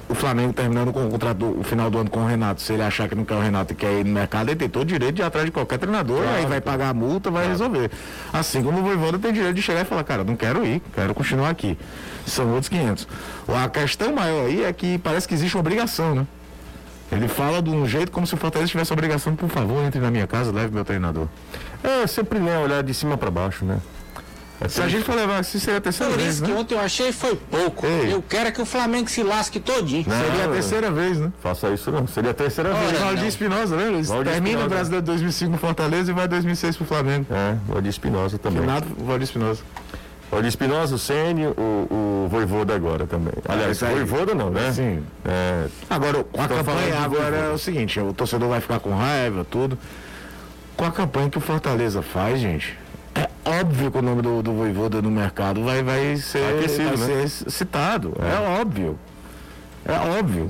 [0.08, 2.62] O Flamengo terminando com o contrato o final do ano com o Renato.
[2.62, 4.68] Se ele achar que não quer o Renato e quer ir no mercado, ele tem
[4.68, 7.46] todo o direito de ir atrás de qualquer treinador, aí vai pagar a multa, vai
[7.46, 7.90] resolver.
[8.32, 11.14] Assim como o Voivoda tem direito de chegar e falar, cara, não quero ir, quero
[11.14, 11.78] continuar aqui.
[12.26, 13.06] São outros 500.
[13.48, 16.26] A questão maior aí é que parece que existe uma obrigação, né?
[17.12, 20.00] Ele fala de um jeito como se o Fortaleza tivesse a obrigação, por favor, entre
[20.00, 21.28] na minha casa, leve meu treinador.
[21.82, 23.78] É, sempre né, olhar de cima para baixo, né?
[24.60, 26.58] É Se a gente for levar assim, seria a terceira Por vez, isso que né?
[26.58, 27.86] ontem eu achei foi pouco.
[27.86, 28.12] Ei.
[28.12, 30.04] Eu quero é que o Flamengo se lasque todinho.
[30.04, 31.32] Seria a terceira vez, né?
[31.42, 33.00] Faça isso não, seria a terceira Olha, vez.
[33.00, 33.28] Valdir não.
[33.28, 33.88] Espinosa, né?
[33.88, 34.08] Luiz?
[34.08, 34.66] Termina Espinosa.
[34.66, 37.26] o Brasileiro 2005 no Fortaleza e vai 2006 pro Flamengo.
[37.30, 38.60] É, Valdir Espinosa também.
[38.60, 39.62] Finado Valdir Espinosa.
[40.30, 43.34] Valdir Espinosa, o Sênio, o, o Voivoda agora também.
[43.48, 43.94] Aliás, isso aí.
[43.94, 44.72] Voivoda não, né?
[44.72, 45.02] Sim.
[45.24, 48.90] É, Agora, com a campanha de agora é o seguinte, o torcedor vai ficar com
[48.94, 49.78] raiva, tudo.
[50.76, 52.83] Com a campanha que o Fortaleza faz, gente, é
[53.44, 57.08] óbvio que o nome do, do Voivoda no mercado vai, vai ser, Vai aquecido, vai
[57.08, 57.26] né?
[57.26, 58.14] ser citado.
[58.20, 58.60] É.
[58.60, 58.98] óbvio.
[59.84, 60.48] É óbvio.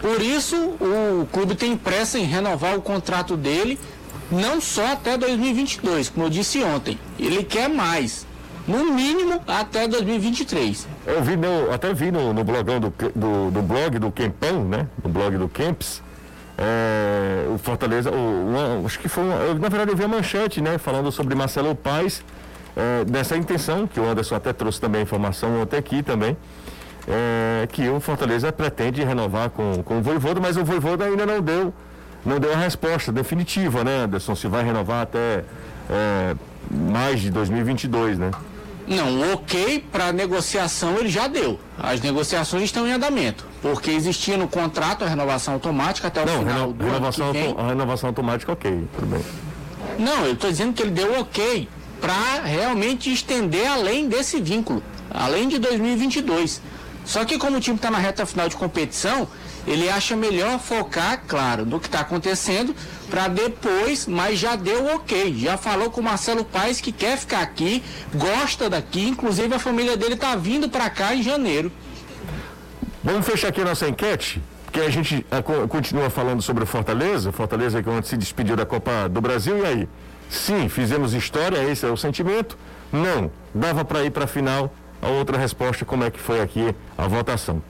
[0.00, 3.78] Por isso, o clube tem pressa em renovar o contrato dele,
[4.30, 6.98] não só até 2022, como eu disse ontem.
[7.18, 8.26] Ele quer mais.
[8.66, 10.86] No mínimo até 2023.
[11.06, 14.86] eu vi, no, até vi no, no blogão do, do, do blog do Kempão, né?
[15.02, 16.02] No blog do Kemps.
[16.58, 20.60] É, o Fortaleza, o- uma- acho que foi, eu, na verdade eu vi a manchete,
[20.60, 20.78] né?
[20.78, 22.22] Falando sobre Marcelo Paes,
[22.76, 26.36] é, dessa intenção, que o Anderson até trouxe também a informação ontem aqui também,
[27.08, 31.40] é, que o Fortaleza pretende renovar com, com o Voivoda, mas o Voivoda ainda não
[31.40, 31.72] deu,
[32.24, 34.34] não deu a resposta definitiva, né, Anderson?
[34.34, 35.44] Se vai renovar até
[35.88, 36.34] é,
[36.70, 38.30] mais de 2022, né?
[38.86, 41.58] Não, o ok para negociação ele já deu.
[41.78, 46.38] As negociações estão em andamento, porque existia no contrato a renovação automática até o Não,
[46.38, 47.54] final reno- do ano renovação, que vem.
[47.58, 49.24] a renovação automática, ok, tudo bem.
[49.98, 51.68] Não, eu estou dizendo que ele deu ok
[52.00, 56.62] para realmente estender além desse vínculo, além de 2022.
[57.04, 59.26] Só que como o time está na reta final de competição,
[59.66, 62.74] ele acha melhor focar, claro, no que está acontecendo,
[63.10, 65.34] para depois, mas já deu ok.
[65.38, 67.82] Já falou com o Marcelo Paes que quer ficar aqui,
[68.14, 71.70] gosta daqui, inclusive a família dele está vindo para cá em janeiro.
[73.02, 76.66] Vamos fechar aqui a nossa enquete, porque a gente eh, co- continua falando sobre o
[76.66, 79.88] Fortaleza, Fortaleza que ontem se despediu da Copa do Brasil, e aí?
[80.28, 82.56] Sim, fizemos história, esse é o sentimento?
[82.92, 84.72] Não, dava para ir para a final.
[85.02, 87.62] A outra resposta, como é que foi aqui a votação?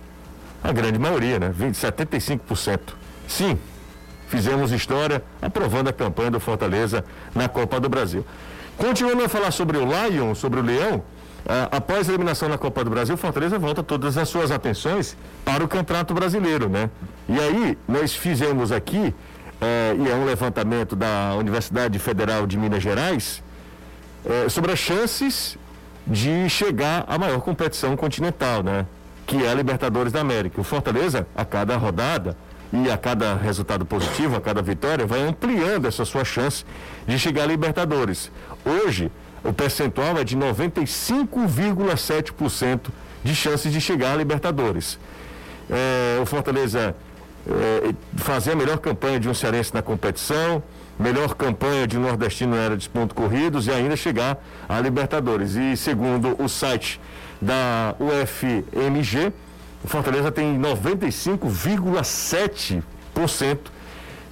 [0.64, 1.52] A grande maioria, né?
[1.54, 2.80] 20, 75%.
[3.28, 3.56] Sim,
[4.26, 8.26] fizemos história aprovando a campanha do Fortaleza na Copa do Brasil.
[8.76, 11.02] Continuando a falar sobre o Lion, sobre o Leão,
[11.70, 15.68] após a eliminação na Copa do Brasil, Fortaleza volta todas as suas atenções para o
[15.68, 16.90] Campeonato Brasileiro, né?
[17.28, 19.14] E aí, nós fizemos aqui,
[19.60, 23.42] eh, e é um levantamento da Universidade Federal de Minas Gerais,
[24.24, 25.56] eh, sobre as chances
[26.06, 28.86] de chegar à maior competição continental, né?
[29.26, 30.60] Que é a Libertadores da América.
[30.60, 32.36] O Fortaleza, a cada rodada
[32.72, 36.64] e a cada resultado positivo, a cada vitória, vai ampliando essa sua chance
[37.06, 38.30] de chegar à Libertadores.
[38.64, 39.10] Hoje,
[39.44, 42.80] o percentual é de 95,7%
[43.22, 44.98] de chances de chegar à Libertadores.
[45.68, 46.94] É, o Fortaleza
[47.48, 50.62] é, fazer a melhor campanha de um cearense na competição,
[50.98, 55.56] melhor campanha de um nordestino na era de pontos corridos e ainda chegar à Libertadores.
[55.56, 57.00] E segundo o site
[57.40, 59.32] da UFMG,
[59.82, 63.58] o Fortaleza tem 95,7%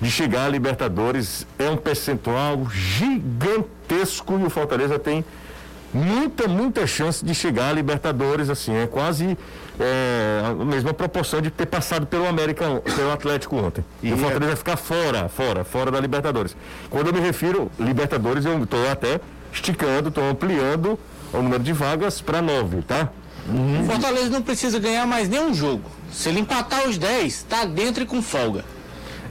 [0.00, 1.46] de chegar à Libertadores.
[1.58, 5.24] É um percentual gigantesco e o Fortaleza tem
[5.92, 9.36] muita, muita chance de chegar à Libertadores, assim, é quase
[9.80, 13.84] é, a mesma proporção de ter passado pelo América, pelo Atlético ontem.
[14.02, 16.56] E, e o é Fortaleza vai ficar fora, fora, fora da Libertadores.
[16.90, 19.20] Quando eu me refiro Libertadores, eu estou até
[19.52, 20.98] esticando, estou ampliando
[21.32, 23.08] o número de vagas para nove, tá?
[23.48, 23.82] Uhum.
[23.82, 25.84] O Fortaleza não precisa ganhar mais nenhum jogo.
[26.12, 28.64] Se ele empatar os 10, está dentro e com folga.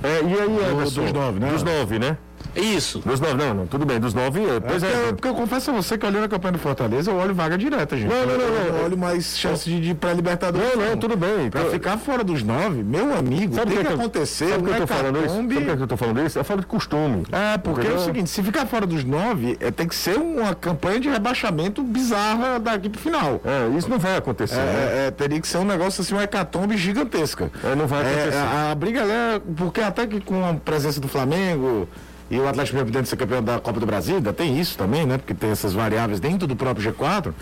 [0.07, 1.03] É, e aí, Anderson?
[1.03, 1.49] Dos nove, né?
[1.51, 2.17] Dos nove, né?
[2.55, 2.99] Isso.
[3.05, 4.89] Dos nove, não, não, tudo bem, dos nove, é, pois é.
[4.91, 7.57] Porque, porque eu confesso a você que olhando a campanha do Fortaleza, eu olho vaga
[7.57, 8.09] direta, gente.
[8.09, 8.83] Não, não, não, Eu não.
[8.85, 10.75] olho mais chance de, de ir pra Libertadores.
[10.75, 11.49] Não, não, tudo bem.
[11.49, 14.47] Pra Eu- ficar fora dos nove, meu amigo, Sabe tem por que, que eu- acontecer.
[14.49, 15.35] Sabe por que eu um tô falando isso?
[15.35, 16.39] Sabe que eu tô falando isso?
[16.39, 17.23] Eu falo de costume.
[17.31, 20.55] É, porque é o seguinte, se ficar fora dos nove, é, tem que ser uma
[20.55, 23.41] campanha de rebaixamento bizarra daqui pro final.
[23.45, 24.55] É, isso não vai acontecer.
[24.55, 24.73] É, né?
[25.03, 27.51] é, é, teria que ser um negócio assim, uma hecatombe gigantesca.
[27.63, 28.35] É, não vai acontecer.
[28.37, 29.41] a, a briga é.
[29.55, 31.87] Porque até que com a presença do Flamengo
[32.29, 35.17] e o Atlético de ser campeão da Copa do Brasil, ainda tem isso também, né?
[35.17, 37.33] Porque tem essas variáveis dentro do próprio G4.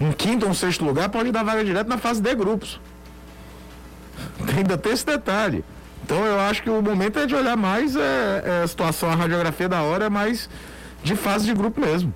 [0.00, 2.80] Um quinto ou um sexto lugar pode dar vaga direto na fase D grupos.
[4.56, 5.64] Ainda tem esse detalhe.
[6.04, 9.14] Então eu acho que o momento é de olhar mais é, é a situação, a
[9.14, 10.48] radiografia da hora é mais
[11.02, 12.12] de fase de grupo mesmo.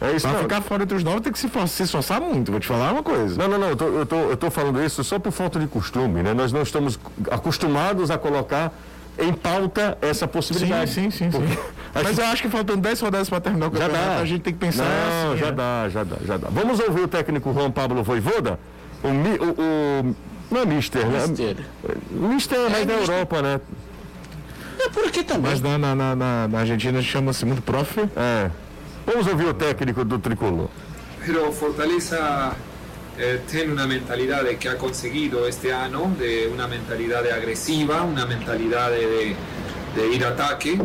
[0.00, 0.42] É isso Pra não.
[0.42, 2.92] ficar fora entre os nove tem que se, for- se esforçar muito, vou te falar
[2.92, 3.36] uma coisa.
[3.38, 5.66] Não, não, não, eu tô, eu, tô, eu tô falando isso só por falta de
[5.68, 6.34] costume, né?
[6.34, 6.98] Nós não estamos
[7.30, 8.72] acostumados a colocar
[9.18, 10.90] em pauta essa possibilidade.
[10.90, 11.40] Sim, sim, sim.
[11.46, 11.58] sim.
[11.94, 14.20] Mas eu acho que faltando 10 rodadas para terminar o Já campeonato, dá.
[14.20, 15.52] a gente tem que pensar Não, assim, já né?
[15.52, 16.48] dá, já dá, já dá.
[16.50, 18.58] Vamos ouvir o técnico Juan Pablo Voivoda?
[19.02, 19.60] O, mi- o,
[20.10, 20.16] o
[20.50, 21.26] não é Mister, né?
[21.26, 21.56] Mister.
[22.10, 23.14] Mister é mais da Mister.
[23.14, 23.60] Europa, né?
[24.80, 25.50] É por aqui também.
[25.50, 28.00] Mas na, na, na, na- na Argentina chama-se muito prof.
[28.16, 28.50] É.
[29.06, 30.68] Vamos ouvir o técnico do Tricolor.
[31.26, 32.52] Pero Fortaleza
[33.18, 38.90] eh, tiene una mentalidad que ha conseguido este año, de una mentalidad agresiva, una mentalidad
[38.90, 39.34] de,
[39.96, 40.78] de ir a ataque.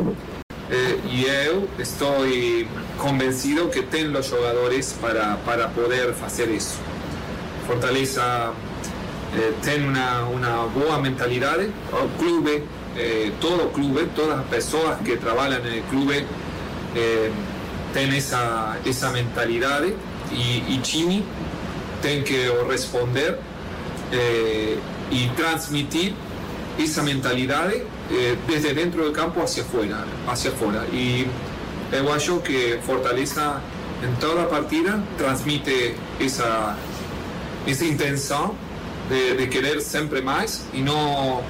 [0.70, 6.76] Eh, y yo estoy convencido que tienen los jugadores para, para poder hacer eso.
[7.66, 8.52] Fortaleza
[9.38, 11.58] eh, tiene una, una buena mentalidad,
[11.94, 12.62] o club,
[12.98, 16.12] eh, todo club, todas las personas que trabajan en el club
[16.96, 17.30] eh,
[17.94, 19.84] tienen esa, esa mentalidad
[20.32, 20.82] y, y
[22.01, 23.39] tiene que responder
[24.12, 24.77] eh,
[25.12, 26.13] y transmitir
[26.77, 30.86] esa mentalidad eh, desde dentro del campo hacia afuera, hacia afuera.
[30.91, 31.25] Y
[31.91, 33.62] yo acho que Fortaleza
[34.03, 36.75] en toda partida transmite esa,
[37.65, 38.51] esa intención
[39.10, 41.41] de, querer siempre más y no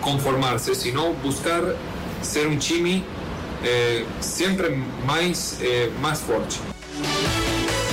[0.00, 1.76] conformarse, sino buscar
[2.20, 3.02] ser un chimi
[3.62, 6.73] eh, sempre mais, eh, mais forte.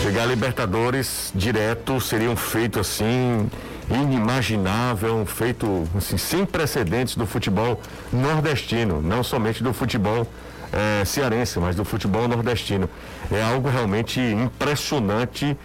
[0.02, 3.48] Chegar a Libertadores direto seria um feito assim
[3.88, 7.80] inimaginável, um feito assim, sem precedentes do futebol
[8.12, 10.26] nordestino, não somente do futebol
[10.74, 12.90] eh, cearense, mas do futebol nordestino.
[13.32, 15.56] É algo realmente impressionante,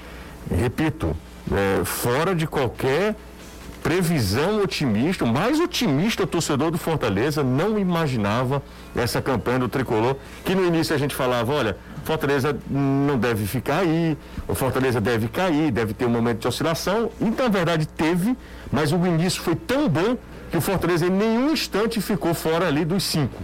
[0.50, 1.16] repito,
[1.50, 3.16] eh, fora de qualquer
[3.82, 8.60] previsão otimista, o mais otimista o torcedor do Fortaleza não imaginava
[8.94, 13.80] essa campanha do tricolor, que no início a gente falava, olha, Fortaleza não deve ficar
[13.80, 14.16] aí,
[14.46, 18.36] o Fortaleza deve cair, deve ter um momento de oscilação, e na verdade teve,
[18.70, 20.16] mas o início foi tão bom
[20.50, 23.42] que o Fortaleza em nenhum instante ficou fora ali dos cinco.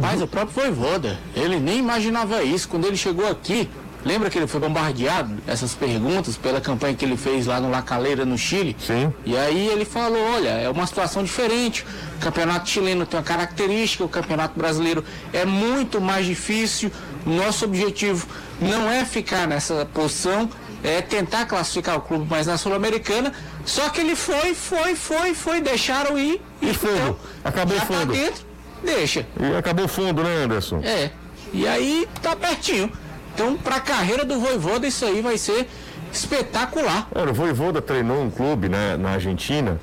[0.00, 2.68] Mas o próprio Voivoda, ele nem imaginava isso.
[2.68, 3.68] Quando ele chegou aqui,
[4.04, 7.82] lembra que ele foi bombardeado essas perguntas pela campanha que ele fez lá no La
[7.82, 8.74] Calera, no Chile?
[8.78, 9.12] Sim.
[9.26, 11.84] E aí ele falou, olha, é uma situação diferente.
[12.16, 16.90] O campeonato chileno tem uma característica, o campeonato brasileiro é muito mais difícil.
[17.26, 18.26] Nosso objetivo
[18.60, 20.48] não é ficar nessa posição,
[20.82, 23.32] é tentar classificar o clube mais na Sul-Americana.
[23.64, 26.40] Só que ele foi, foi, foi, foi, deixaram ir.
[26.60, 27.18] E fundo?
[27.42, 28.12] Acabou já fundo.
[28.12, 28.44] Tá dentro.
[28.84, 29.26] Deixa.
[29.40, 30.80] E acabou fundo, né, Anderson?
[30.84, 31.10] É.
[31.52, 32.92] E aí tá pertinho.
[33.34, 35.68] Então, pra carreira do Voivoda, isso aí vai ser
[36.12, 37.08] espetacular.
[37.14, 39.80] Olha, o Voivoda treinou um clube né, na Argentina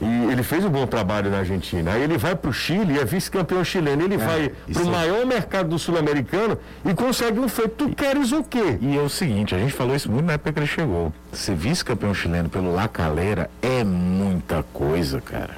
[0.00, 1.92] e ele fez um bom trabalho na Argentina.
[1.92, 4.02] Aí ele vai para o Chile e é vice-campeão chileno.
[4.02, 7.86] Ele vai para o é- maior mercado do sul-americano e consegue um feito.
[7.88, 8.78] Tu queres o quê?
[8.80, 11.12] E é o seguinte, a gente falou isso muito na época que ele chegou.
[11.32, 15.54] Ser vice-campeão chileno pelo La Calera é muita coisa, cara.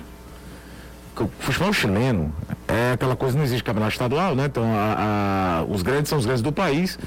[1.18, 2.32] O futebol chileno
[2.66, 4.46] é aquela coisa, não existe campeonato estadual, né?
[4.46, 6.98] Então, a- a- os grandes são os grandes do país.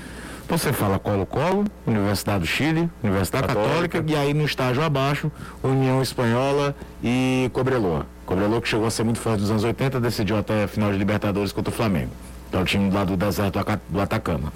[0.47, 4.03] Você fala Colo-Colo, Universidade do Chile, Universidade Católica, Católica.
[4.12, 5.31] e aí no estágio abaixo,
[5.63, 8.05] União Espanhola e Cobreloa.
[8.27, 10.97] Cobreloa que chegou a ser muito forte nos anos 80, decidiu até a final de
[10.99, 12.12] Libertadores contra o Flamengo.
[12.47, 14.53] Então, o time lá do deserto do Aca- do Atacama.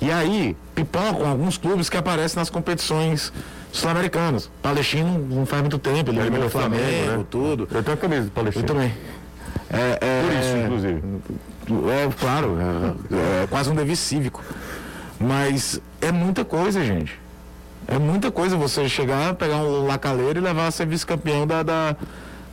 [0.00, 3.32] E aí, pipocam alguns clubes que aparecem nas competições
[3.70, 4.50] sul-americanas.
[4.62, 6.82] Palestino não faz muito tempo, ele eliminou o Flamengo,
[7.18, 7.24] né?
[7.30, 7.68] tudo.
[7.70, 8.66] Eu tenho a camisa do Eu Palestino.
[8.66, 8.92] também.
[9.70, 11.02] É, é, Por isso, inclusive.
[11.90, 14.42] é, claro, é, é quase um dever cívico.
[15.22, 17.18] Mas é muita coisa, gente.
[17.86, 21.96] É muita coisa você chegar, pegar um lacaleiro e levar a ser vice-campeão da, da,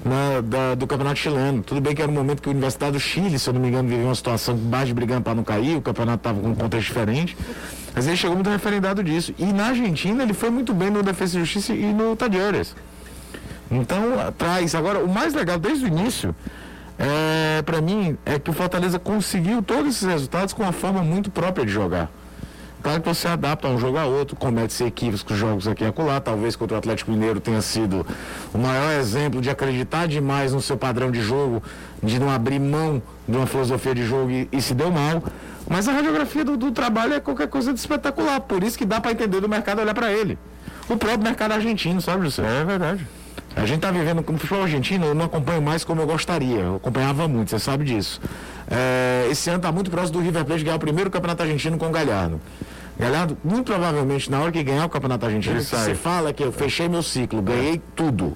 [0.03, 1.61] na- da- do campeonato chileno.
[1.63, 3.67] Tudo bem que era um momento que a Universidade do Chile, se eu não me
[3.69, 6.87] engano, vivia uma situação baixa brigando para não cair, o campeonato estava com um contexto
[6.87, 7.37] diferente.
[7.95, 9.33] Mas ele chegou muito referendado disso.
[9.37, 12.75] E na Argentina ele foi muito bem no Defesa e Justiça e no Tadieres.
[13.71, 14.73] Então, atrás.
[14.73, 16.35] Agora, o mais legal desde o início,
[16.97, 21.29] é, para mim, é que o Fortaleza conseguiu todos esses resultados com uma forma muito
[21.29, 22.09] própria de jogar.
[22.81, 26.19] Claro que você adapta um jogo a outro, comete-se equívocos com jogos aqui e acolá.
[26.21, 28.05] Talvez contra o Atlético Mineiro tenha sido
[28.53, 31.61] o maior exemplo de acreditar demais no seu padrão de jogo,
[32.01, 35.21] de não abrir mão de uma filosofia de jogo e, e se deu mal.
[35.69, 38.39] Mas a radiografia do, do trabalho é qualquer coisa de espetacular.
[38.39, 40.37] Por isso que dá para entender do mercado olhar para ele.
[40.87, 42.43] O próprio mercado argentino, sabe, José?
[42.61, 43.05] É verdade.
[43.55, 46.59] A gente está vivendo como futebol argentino, eu não acompanho mais como eu gostaria.
[46.59, 48.21] Eu acompanhava muito, você sabe disso.
[48.69, 51.87] É, esse ano está muito próximo do River Plate ganhar o primeiro campeonato argentino com
[51.87, 52.39] o Galhardo.
[52.99, 56.89] Galhardo, muito provavelmente, na hora que ganhar o campeonato argentino, você fala que eu fechei
[56.89, 58.35] meu ciclo, ganhei tudo.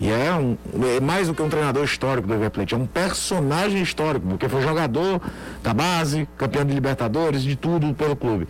[0.00, 0.56] E é, um,
[0.96, 4.48] é mais do que um treinador histórico do River Plate, é um personagem histórico, porque
[4.48, 5.20] foi jogador
[5.62, 8.48] da base, campeão de Libertadores, de tudo pelo clube.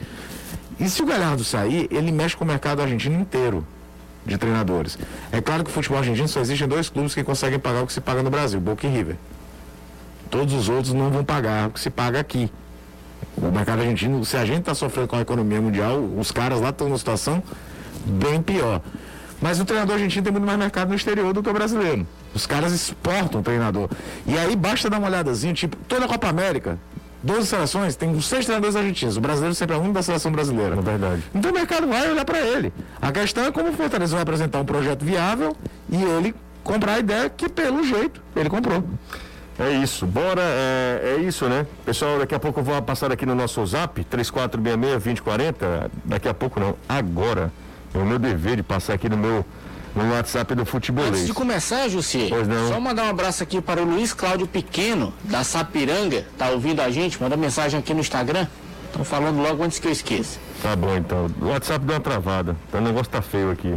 [0.79, 3.67] E se o Galhardo sair, ele mexe com o mercado argentino inteiro
[4.25, 4.97] de treinadores.
[5.33, 7.93] É claro que o futebol argentino só existem dois clubes que conseguem pagar o que
[7.93, 9.17] se paga no Brasil, Boca e River.
[10.31, 12.49] Todos os outros não vão pagar o que se paga aqui.
[13.37, 16.71] O mercado argentino, se a gente está sofrendo com a economia mundial, os caras lá
[16.71, 17.43] estão numa situação
[18.05, 18.81] bem pior.
[19.41, 22.07] Mas o treinador argentino tem muito mais mercado no exterior do que o brasileiro.
[22.35, 23.89] Os caras exportam o treinador.
[24.27, 26.79] E aí basta dar uma olhadazinha, tipo, toda a Copa América,
[27.23, 29.17] 12 seleções, tem uns seis treinadores argentinos.
[29.17, 30.77] O brasileiro sempre é um da seleção brasileira.
[30.77, 31.23] É verdade.
[31.35, 32.73] Então o mercado vai olhar para ele.
[33.01, 35.57] A questão é como o Fortaleza vai apresentar um projeto viável
[35.91, 38.85] e ele comprar a ideia que, pelo jeito, ele comprou.
[39.59, 41.67] É isso, bora, é, é isso, né?
[41.85, 45.91] Pessoal, daqui a pouco eu vou passar aqui no nosso zap, 3466-2040.
[46.05, 47.53] Daqui a pouco não, agora.
[47.93, 49.45] É o meu dever de passar aqui no meu
[49.95, 51.27] no WhatsApp do Antes Futebolês.
[51.27, 52.69] de começar, Jussi, Pois não.
[52.69, 56.91] só mandar um abraço aqui para o Luiz Cláudio Pequeno, da Sapiranga, tá ouvindo a
[56.91, 57.21] gente?
[57.21, 58.47] Manda mensagem aqui no Instagram.
[58.87, 60.39] Estão falando logo antes que eu esqueça.
[60.63, 61.27] Tá bom então.
[61.41, 62.57] O WhatsApp deu uma travada.
[62.71, 63.75] Tá, o negócio tá feio aqui.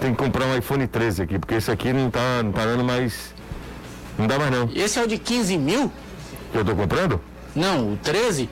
[0.00, 2.84] Tem que comprar um iPhone 13 aqui, porque esse aqui não tá, não tá dando
[2.84, 3.34] mais.
[4.18, 4.68] Não dá mais não.
[4.74, 5.90] Esse é o de 15 mil?
[6.54, 7.20] Eu tô comprando?
[7.54, 8.48] Não, o 13?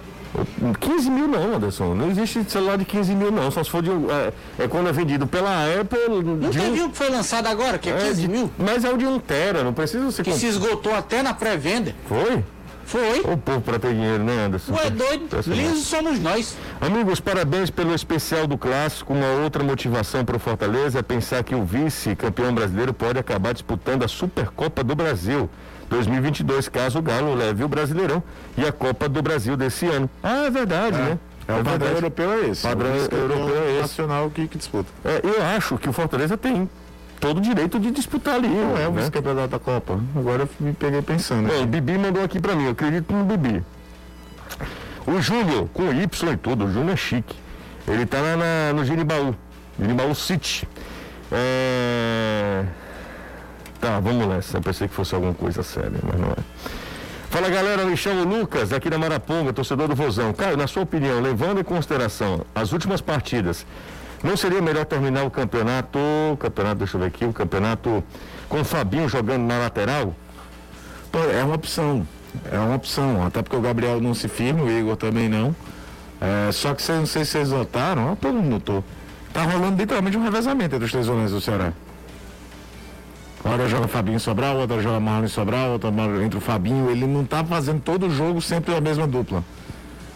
[0.80, 1.94] 15 mil não, Anderson.
[1.94, 3.50] Não existe celular de 15 mil não.
[3.52, 3.90] Só se for de.
[3.90, 5.50] É, é quando é vendido pela
[5.80, 6.22] Apple.
[6.24, 8.50] Não de teve um, que foi lançado agora, que é 15 de- mil?
[8.58, 11.94] Mas é o de 1 tera, não precisa você Que se esgotou até na pré-venda.
[12.08, 12.42] Foi?
[12.86, 13.20] Foi.
[13.20, 14.72] O povo para ter dinheiro, né, Anderson?
[14.74, 15.24] Ué, doido.
[15.24, 15.62] Impressionante.
[15.68, 16.56] Liso somos nós.
[16.80, 19.12] Amigos, parabéns pelo especial do clássico.
[19.12, 24.02] Uma outra motivação para o Fortaleza é pensar que o vice-campeão brasileiro pode acabar disputando
[24.04, 25.48] a Supercopa do Brasil
[25.88, 28.22] 2022, caso o Galo leve o Brasileirão
[28.56, 30.08] e a Copa do Brasil desse ano.
[30.22, 31.18] Ah, é verdade, né?
[31.46, 31.94] É, o padrão verdade.
[31.94, 32.62] europeu é esse.
[32.62, 33.80] Padrão é o vice-campeão europeu é esse.
[33.82, 34.88] nacional que, que disputa.
[35.04, 36.68] É, eu acho que o Fortaleza tem
[37.20, 38.48] todo o direito de disputar ali.
[38.48, 39.00] Não é o né?
[39.00, 39.98] vice-campeonato da Copa.
[40.16, 41.48] Agora eu me peguei pensando.
[41.48, 43.62] Bom, o Bibi mandou aqui pra mim, eu acredito no Bibi.
[45.06, 47.36] O Júnior, com Y e tudo, o Júnior é chique.
[47.86, 49.34] Ele tá lá na- no Giribaú,
[49.78, 50.66] Giribaú City.
[51.30, 52.64] É...
[53.80, 54.56] Tá, vamos nessa.
[54.56, 56.36] Eu pensei que fosse alguma coisa séria, mas não é.
[57.28, 60.32] Fala galera, me chamo Lucas, aqui da Maraponga, torcedor do Vozão.
[60.32, 63.66] Caio, na sua opinião, levando em consideração as últimas partidas,
[64.24, 65.98] não seria melhor terminar o campeonato,
[66.40, 68.02] campeonato, deixa eu ver aqui, o campeonato
[68.48, 70.14] com o Fabinho jogando na lateral?
[71.38, 72.06] É uma opção.
[72.50, 73.24] É uma opção.
[73.24, 75.54] Até porque o Gabriel não se firma, o Igor também não.
[76.20, 78.84] É, só que vocês não sei se vocês notaram, todo mundo notou.
[79.32, 81.72] Tá rolando literalmente um revezamento entre os três volantes do Ceará.
[83.44, 85.90] Hora joga Fabinho Sobral, outra joga Marlon Sobral, outra
[86.24, 86.90] entra o Fabinho.
[86.90, 89.44] Ele não tá fazendo todo jogo sempre a mesma dupla.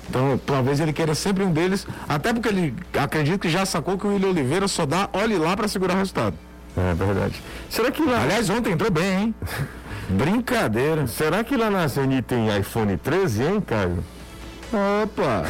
[0.09, 4.07] Então, talvez ele queira sempre um deles, até porque ele acredita que já sacou que
[4.07, 6.35] o William Oliveira só dá olhe lá para segurar o resultado.
[6.77, 7.43] É verdade.
[7.69, 8.23] Será que lá.
[8.23, 9.35] Aliás, ontem entrou bem, hein?
[10.09, 11.07] Brincadeira.
[11.07, 14.03] Será que lá na Zenit tem iPhone 13, hein, Caio?
[15.03, 15.45] Opa!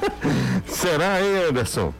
[0.66, 1.92] Será, hein, Anderson?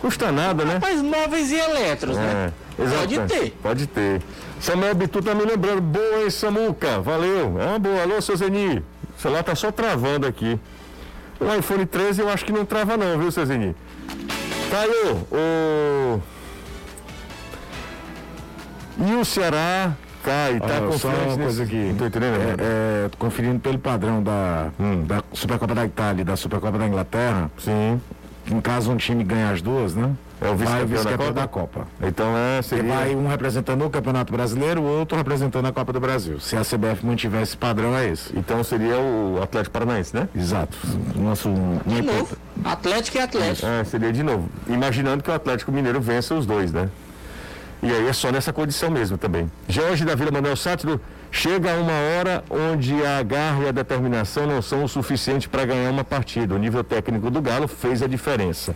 [0.00, 0.78] Custa nada, né?
[0.80, 2.52] Mas móveis e eletros, né?
[2.78, 3.00] É, exato.
[3.00, 3.50] Pode ter.
[3.62, 4.22] Pode ter.
[4.60, 5.80] Samuel Bitu tá me lembrando.
[5.80, 7.00] Boa, hein, Samuca?
[7.00, 7.60] Valeu.
[7.60, 8.02] É uma boa.
[8.02, 8.78] Alô, seu Zeni.
[8.78, 10.58] O celular tá só travando aqui.
[11.40, 13.74] O iPhone 13 eu acho que não trava não, viu, Zeni?
[14.70, 16.20] Caio, o...
[18.98, 21.76] E o Ceará cai, tá só confiante uma coisa aqui.
[21.76, 22.34] Não tô entendendo.
[22.34, 24.70] É, é, conferindo pelo padrão da,
[25.06, 28.00] da Supercopa da Itália e da Supercopa da Inglaterra, Sim.
[28.50, 30.14] em caso um time ganhe as duas, né?
[30.40, 31.40] É o vice-campeão da vice-campeão Copa?
[31.40, 31.86] da Copa.
[32.02, 32.94] Então é, Ele seria...
[32.94, 36.40] vai um representando o Campeonato Brasileiro, o outro representando a Copa do Brasil.
[36.40, 38.36] Se a CBF mantiver esse padrão, é esse.
[38.36, 40.28] Então seria o Atlético Paranaense, né?
[40.34, 40.78] Exato.
[41.14, 41.50] Nosso.
[41.84, 42.36] De novo.
[42.64, 43.66] Atlético e Atlético.
[43.66, 44.48] É, seria de novo.
[44.66, 46.88] Imaginando que o Atlético Mineiro vença os dois, né?
[47.82, 49.50] E aí é só nessa condição mesmo também.
[49.68, 54.46] Jorge da Vila Manuel Sátiro chega a uma hora onde a garra e a determinação
[54.46, 56.54] não são o suficiente para ganhar uma partida.
[56.54, 58.74] O nível técnico do Galo fez a diferença.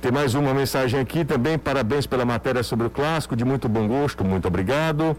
[0.00, 1.58] Tem mais uma mensagem aqui também.
[1.58, 5.16] Parabéns pela matéria sobre o clássico, de muito bom gosto, muito obrigado.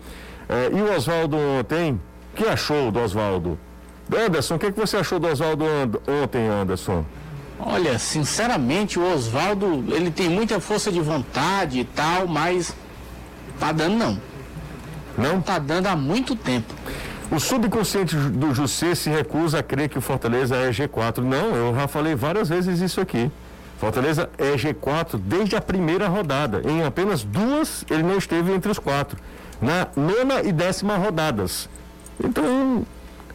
[0.49, 1.99] É, e o Oswaldo ontem?
[2.33, 3.59] O que achou do Oswaldo?
[4.11, 5.65] Anderson, o que, que você achou do Oswaldo
[6.23, 7.05] ontem, Anderson?
[7.59, 12.75] Olha, sinceramente, o Oswaldo, ele tem muita força de vontade e tal, mas
[13.59, 14.21] tá dando não.
[15.15, 15.41] Não?
[15.41, 16.73] Tá dando há muito tempo.
[17.31, 21.19] O subconsciente do Jussê se recusa a crer que o Fortaleza é G4.
[21.19, 23.31] Não, eu já falei várias vezes isso aqui.
[23.81, 26.61] Fortaleza é G4 desde a primeira rodada.
[26.69, 29.17] Em apenas duas ele não esteve entre os quatro.
[29.59, 31.67] Na nona e décima rodadas.
[32.23, 32.85] Então,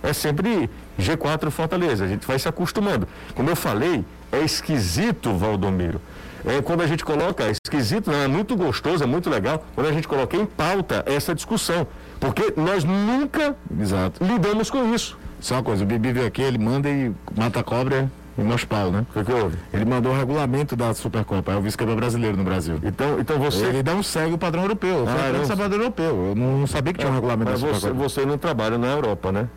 [0.05, 2.05] é sempre G4 Fortaleza.
[2.05, 3.09] A gente vai se acostumando.
[3.35, 6.01] Como eu falei, é esquisito, Valdomiro.
[6.45, 9.89] É, quando a gente coloca, é esquisito, não, é muito gostoso, é muito legal, quando
[9.89, 11.89] a gente coloca em pauta essa discussão.
[12.21, 14.23] Porque nós nunca Exato.
[14.23, 15.19] lidamos com isso.
[15.41, 18.09] Só uma coisa, o Bibi veio aqui, ele manda e mata a cobra
[18.39, 19.07] e mostra o pau, né?
[19.11, 19.57] O que, que houve?
[19.73, 22.79] Ele mandou o regulamento da Supercopa, é o vice-campeão brasileiro no Brasil.
[22.83, 23.65] Então, então você.
[23.67, 25.05] Ele não segue o padrão europeu.
[25.07, 25.45] Foi Ah, ah, não.
[25.45, 26.27] o padrão europeu.
[26.29, 28.09] Eu não sabia que tinha um regulamento Mas da você, Supercopa.
[28.09, 29.49] você não trabalha na Europa, né?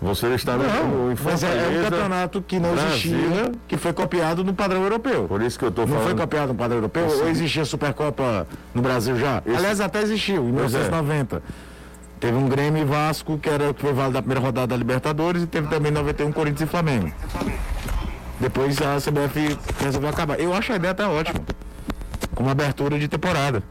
[0.00, 2.90] Você está no, Não, mas é, é um campeonato que não Brasil.
[3.16, 5.28] existia, que foi copiado no padrão europeu.
[5.28, 6.18] Por isso que eu estou Não foi falando.
[6.20, 7.08] copiado no padrão europeu?
[7.08, 7.20] Sim.
[7.22, 9.40] Ou existia Supercopa no Brasil já?
[9.46, 10.78] Esse- Aliás, até existiu, em Pois é.
[10.78, 11.40] 1990.
[12.18, 15.44] Teve um Grêmio e Vasco, que era que foi válido da primeira rodada da Libertadores,
[15.44, 17.12] e teve também em 91 Corinthians e Flamengo.
[18.42, 20.40] Depois a CBF resolveu acabar.
[20.40, 21.40] Eu acho a ideia até ótima.
[22.34, 23.62] Como abertura de temporada.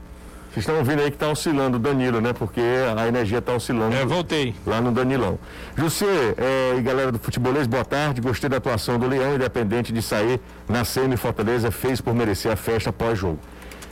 [0.50, 2.32] Vocês estão ouvindo aí que está oscilando o Danilo, né?
[2.32, 2.62] Porque
[2.98, 3.94] a energia está oscilando.
[3.94, 4.56] É, voltei.
[4.66, 5.38] lá no Danilão.
[5.76, 6.06] José
[6.38, 8.22] é, e galera do Futebolês, boa tarde.
[8.22, 12.56] Gostei da atuação do Leão, independente de sair na semi Fortaleza, fez por merecer a
[12.56, 13.40] festa pós-jogo.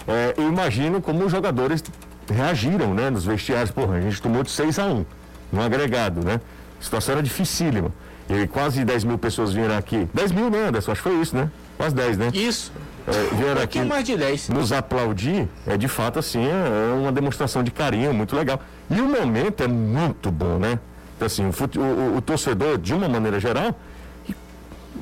[0.08, 1.84] É, eu imagino como os jogadores
[2.32, 3.70] reagiram, né, nos vestiários.
[3.70, 5.06] Porra, a gente tomou de 6 a 1
[5.52, 6.40] no agregado, né?
[6.80, 7.92] A situação era dificílima.
[8.30, 10.08] E quase 10 mil pessoas vieram aqui.
[10.14, 10.92] 10 mil, né, Anderson?
[10.92, 11.50] Acho que foi isso, né?
[11.78, 12.30] Quase 10, né?
[12.34, 12.72] Isso.
[13.08, 14.50] É, vieram Um aqui mais de 10.
[14.50, 18.62] nos aplaudir, é de fato assim, é uma demonstração de carinho muito legal.
[18.90, 20.78] E o momento é muito bom, né?
[21.16, 23.76] Então, assim, o- o- o torcedor, de uma maneira geral,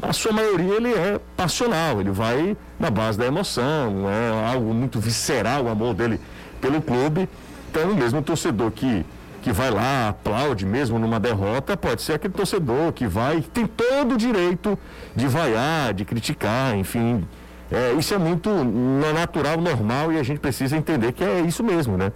[0.01, 4.99] a sua maioria ele é passional, ele vai na base da emoção, é algo muito
[4.99, 6.19] visceral o amor dele
[6.61, 7.27] pelo clube.
[7.69, 9.05] Então, o mesmo torcedor que,
[9.41, 14.15] que vai lá, aplaude mesmo numa derrota, pode ser aquele torcedor que vai, tem todo
[14.15, 14.77] o direito
[15.15, 17.25] de vaiar, de criticar, enfim.
[17.71, 21.63] É, isso é muito na- natural, normal e a gente precisa entender que é isso
[21.63, 22.11] mesmo, né?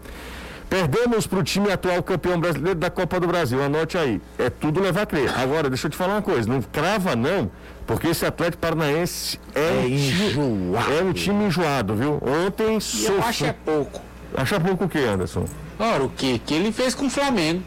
[0.70, 3.62] Perdemos para o time atual campeão brasileiro da Copa do Brasil.
[3.62, 4.22] Anote aí.
[4.40, 5.30] É tudo levar a crer.
[5.38, 6.48] Agora, deixa eu te falar uma coisa.
[6.48, 7.52] Não crava, não,
[7.86, 10.94] porque esse Atlético Paranaense é, É um time- enjoado.
[10.94, 12.22] é um time enjoado, viu?
[12.46, 13.24] Ontem E eu sofreu.
[13.24, 14.02] acho é pouco.
[14.34, 15.44] Acha pouco o que, Anderson?
[15.82, 16.38] Ora, o que?
[16.38, 17.64] Que ele fez com o Flamengo.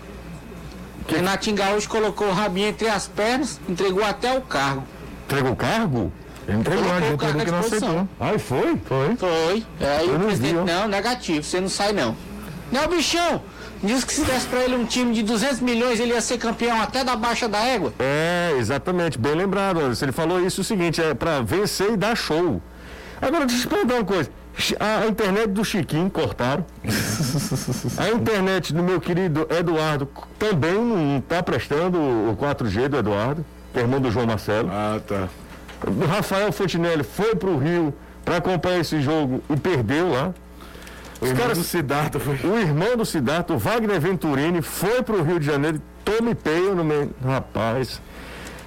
[1.09, 1.17] Que...
[1.17, 4.85] Renatinho Gaúcho colocou o rabinho entre as pernas, entregou até o cargo.
[5.25, 6.13] Entregou o cargo?
[6.47, 8.09] Ele entregou Colocou o cargo à que não aceitou.
[8.21, 8.81] Ai, foi?
[8.85, 9.17] Foi.
[9.17, 9.67] Foi.
[9.81, 10.65] Aí Eu o presidente, ó.
[10.65, 12.17] não, negativo, você não sai não.
[12.71, 13.43] Não, bichão,
[13.83, 16.81] diz que se desse pra ele um time de 200 milhões, ele ia ser campeão
[16.81, 17.93] até da baixa da égua.
[17.99, 19.81] É, exatamente, bem lembrado.
[20.01, 22.63] Ele falou isso o seguinte, é para vencer e dar show.
[23.21, 24.31] Agora, deixa eu te perguntar uma coisa.
[24.79, 26.65] A, internet do Chiquinho cortaram.
[27.99, 33.81] a internet do meu querido Eduardo também não está prestando o 4G do Eduardo, que
[33.81, 34.71] é irmão do João Marcelo.
[34.71, 35.29] Ah, tá.
[35.87, 37.93] O Rafael Fontinelli foi para o Rio
[38.25, 40.33] para acompanhar esse jogo e perdeu lá.
[41.21, 42.35] Os irmão caras, do Siddhartha foi.
[42.45, 46.85] o irmão do Siddhartha, o Wagner Venturini, foi pro Rio de Janeiro, tome peio no
[46.85, 47.11] meio.
[47.23, 48.01] Rapaz,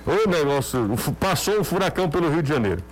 [0.05, 2.83] o negócio, o passou um furacão pelo Rio de Janeiro.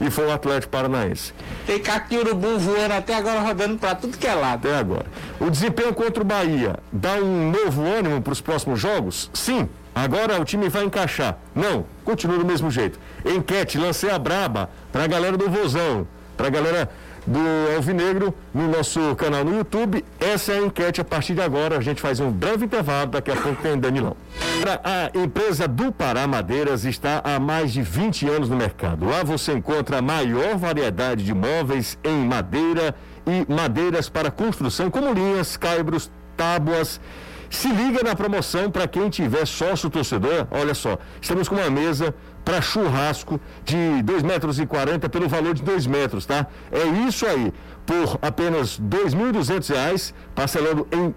[0.00, 1.32] E foi o Atlético Paranaense.
[1.66, 4.66] Tem caquiurubu voando até agora rodando pra tudo que é lado.
[4.66, 5.06] até agora.
[5.40, 9.30] O desempenho contra o Bahia dá um novo ânimo para os próximos jogos?
[9.32, 9.68] Sim.
[9.94, 11.36] Agora o time vai encaixar.
[11.54, 12.98] Não, continua do mesmo jeito.
[13.24, 16.90] Enquete, lancei a braba para a galera do Vozão, para a galera
[17.26, 17.38] do
[17.74, 20.04] Alvinegro no nosso canal no YouTube.
[20.18, 21.78] Essa é a enquete a partir de agora.
[21.78, 24.16] A gente faz um breve intervalo, daqui a pouco tem Danilão.
[24.84, 29.06] A empresa do Pará Madeiras está há mais de 20 anos no mercado.
[29.06, 32.94] Lá você encontra a maior variedade de móveis em madeira
[33.26, 37.00] e madeiras para construção, como linhas, caibros, tábuas.
[37.52, 40.46] Se liga na promoção para quem tiver sócio torcedor.
[40.50, 45.52] Olha só, estamos com uma mesa para churrasco de 2,40 metros e 40 pelo valor
[45.52, 46.46] de 2 metros, tá?
[46.72, 47.52] É isso aí,
[47.84, 51.14] por apenas 2.200 reais, parcelando em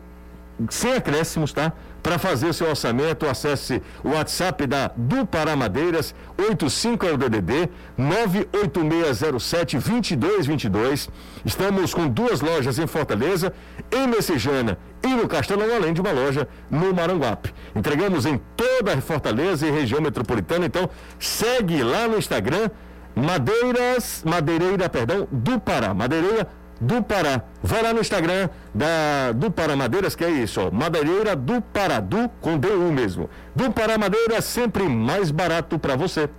[0.70, 1.74] sem acréscimos, tá?
[2.04, 7.70] Para fazer seu orçamento, acesse o WhatsApp da do Pará Madeiras, 85 é o DDD
[7.98, 11.10] 98607 2222.
[11.44, 13.54] Estamos com duas lojas em Fortaleza,
[13.92, 17.54] em Messejana e no Castelão, além de uma loja no Maranguape.
[17.76, 20.90] Entregamos em toda a Fortaleza e região metropolitana, então
[21.20, 22.70] segue lá no Instagram
[23.16, 26.48] Madeiras, Madeireira, perdão, do Pará, Madeireira
[26.82, 27.42] do Pará.
[27.64, 32.00] Vai lá no Instagram da do Pará Madeiras, que é isso, ó, Madeireira do Pará,
[32.00, 33.30] do com DU mesmo.
[33.56, 36.30] Do Pará Madeiras, sempre mais barato para você.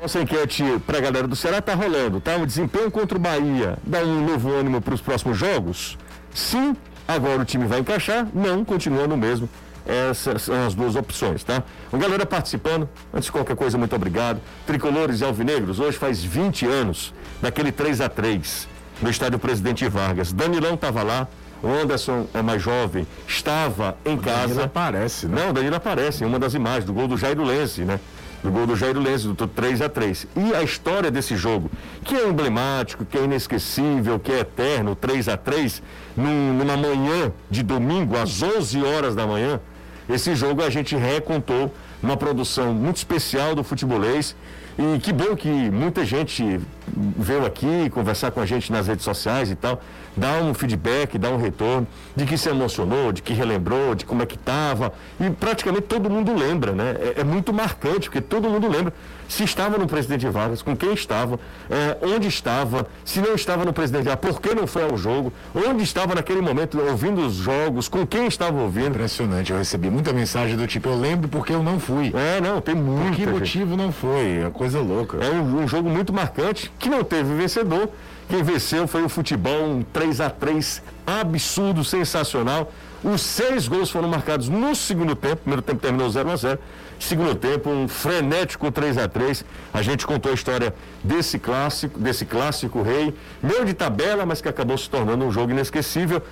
[0.00, 2.34] Nossa enquete para a galera do Ceará tá rolando, tá?
[2.36, 5.98] O desempenho contra o Bahia dá um novo ânimo para os próximos jogos?
[6.32, 6.74] Sim,
[7.06, 8.26] agora o time vai encaixar?
[8.32, 9.46] Não, continua no mesmo.
[9.86, 11.62] Essas são as duas opções, tá?
[11.92, 14.40] A galera participando, antes de qualquer coisa, muito obrigado.
[14.66, 18.68] Tricolores e Alvinegros, hoje faz 20 anos daquele 3 a 3
[19.02, 20.32] no estádio Presidente Vargas.
[20.32, 21.28] Danilão estava lá,
[21.62, 24.46] o Anderson é mais jovem, estava em casa.
[24.46, 25.42] Danilo aparece, né?
[25.42, 28.00] Não, o Danilo aparece em uma das imagens do gol do Jairo Lense, né?
[28.42, 31.70] Do gol do Jairo Lense, do 3 a 3 E a história desse jogo,
[32.02, 35.82] que é emblemático, que é inesquecível, que é eterno, 3 a 3
[36.16, 39.60] num, numa manhã de domingo, às 11 horas da manhã,
[40.08, 41.72] esse jogo a gente recontou
[42.02, 44.34] uma produção muito especial do futebolês.
[44.78, 46.60] E que bom que muita gente
[46.96, 49.80] veio aqui conversar com a gente nas redes sociais e tal,
[50.16, 54.22] dar um feedback, dar um retorno de que se emocionou, de que relembrou, de como
[54.22, 54.92] é que estava.
[55.18, 56.96] E praticamente todo mundo lembra, né?
[57.16, 58.92] É, é muito marcante, porque todo mundo lembra
[59.28, 61.38] se estava no presidente Vargas, com quem estava,
[61.70, 65.32] é, onde estava, se não estava no presidente Vargas, por que não foi ao jogo,
[65.54, 68.88] onde estava naquele momento ouvindo os jogos, com quem estava ouvindo.
[68.88, 72.12] Impressionante, eu recebi muita mensagem do tipo, eu lembro porque eu não fui.
[72.14, 73.30] É, não, tem Por muita que gente.
[73.32, 74.42] motivo não foi?
[74.46, 75.18] É coisa louca.
[75.18, 77.88] É um, um jogo muito marcante que não teve vencedor.
[78.28, 82.72] Quem venceu foi o futebol, um 3 a 3 absurdo, sensacional.
[83.02, 85.36] Os seis gols foram marcados no segundo tempo.
[85.36, 86.58] Primeiro tempo terminou 0 a 0
[86.98, 92.24] Segundo tempo, um frenético 3 a 3 A gente contou a história desse clássico, desse
[92.26, 96.22] clássico rei, meio de tabela, mas que acabou se tornando um jogo inesquecível.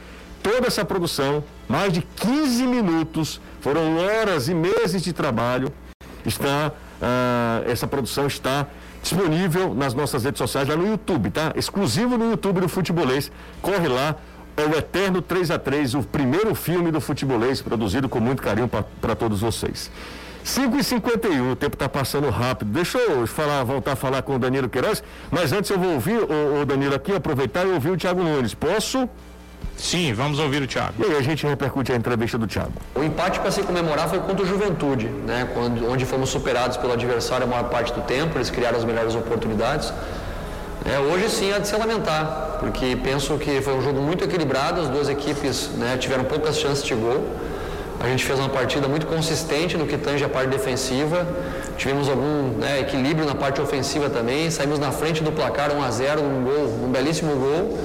[0.43, 5.73] Toda essa produção, mais de 15 minutos, foram horas e meses de trabalho
[6.25, 8.67] está ah, essa produção está
[9.09, 11.53] disponível nas nossas redes sociais lá no YouTube, tá?
[11.57, 13.31] Exclusivo no YouTube do Futebolês.
[13.63, 14.17] Corre lá,
[14.57, 18.69] é o Eterno 3 a 3 o primeiro filme do Futebolês, produzido com muito carinho
[18.69, 19.91] para todos vocês.
[20.45, 22.71] 5 e 51 o tempo está passando rápido.
[22.71, 26.19] Deixa eu falar, voltar a falar com o Danilo Queiroz, mas antes eu vou ouvir
[26.19, 28.55] o, o Danilo aqui, aproveitar e ouvir o Thiago Nunes.
[28.55, 29.09] Posso?
[29.79, 30.95] Sim, vamos ouvir o Thiago.
[30.99, 32.73] E aí a gente repercute a entrevista do Thiago.
[32.97, 35.49] O empate para se comemorar foi contra o Juventude, né?
[35.55, 39.15] Quando, onde fomos superados pelo adversário a maior parte do tempo, eles criaram as melhores
[39.15, 39.93] oportunidades.
[40.85, 44.81] É, hoje sim há de se lamentar, porque penso que foi um jogo muito equilibrado,
[44.81, 47.25] as duas equipes né, tiveram poucas chances de gol.
[48.01, 51.27] A gente fez uma partida muito consistente no que tange a parte defensiva,
[51.77, 55.91] tivemos algum né, equilíbrio na parte ofensiva também, saímos na frente do placar 1 a
[55.91, 57.79] 0 num gol, um belíssimo gol.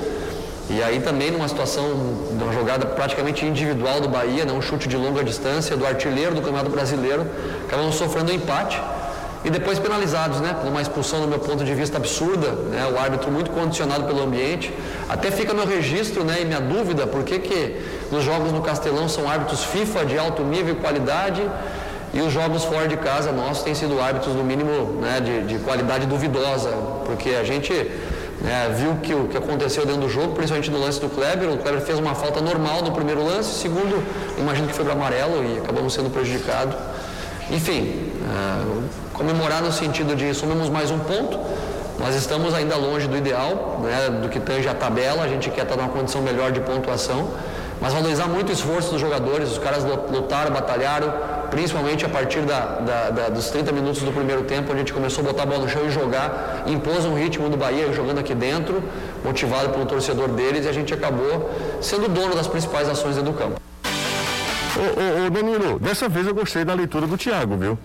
[0.70, 1.84] E aí também numa situação,
[2.32, 6.34] de uma jogada praticamente individual do Bahia, né, um chute de longa distância do artilheiro
[6.34, 7.28] do Campeonato Brasileiro,
[7.68, 8.82] acabamos sofrendo um empate
[9.44, 12.98] e depois penalizados, né, por uma expulsão do meu ponto de vista absurda, né, o
[12.98, 14.74] árbitro muito condicionado pelo ambiente.
[15.10, 19.10] Até fica meu registro, né, e minha dúvida, por que que os jogos no Castelão
[19.10, 21.42] são árbitros FIFA de alto nível e qualidade
[22.14, 25.60] e os jogos fora de casa nossos têm sido árbitros no mínimo, né, de, de
[25.60, 26.70] qualidade duvidosa,
[27.06, 27.74] porque a gente
[28.42, 31.50] né, viu que o que aconteceu dentro do jogo, principalmente no lance do Kleber.
[31.50, 34.04] O Kleber fez uma falta normal no primeiro lance, segundo,
[34.38, 36.76] imagino que foi para amarelo e acabamos sendo prejudicados.
[37.50, 41.38] enfim, uh, comemorar no sentido de somos mais um ponto,
[42.00, 45.64] nós estamos ainda longe do ideal, né, do que tange a tabela, a gente quer
[45.64, 47.30] estar numa condição melhor de pontuação,
[47.80, 51.14] mas valorizar muito o esforço dos jogadores, os caras lutaram, batalharam,
[51.54, 55.24] principalmente a partir da, da, da, dos 30 minutos do primeiro tempo, a gente começou
[55.24, 58.34] a botar a bola no chão e jogar, impôs um ritmo do Bahia jogando aqui
[58.34, 58.84] dentro,
[59.24, 63.62] motivado pelo torcedor deles, e a gente acabou sendo dono das principais ações do campo.
[64.76, 67.78] Ô, ô, ô Danilo, dessa vez eu gostei da leitura do Thiago, viu?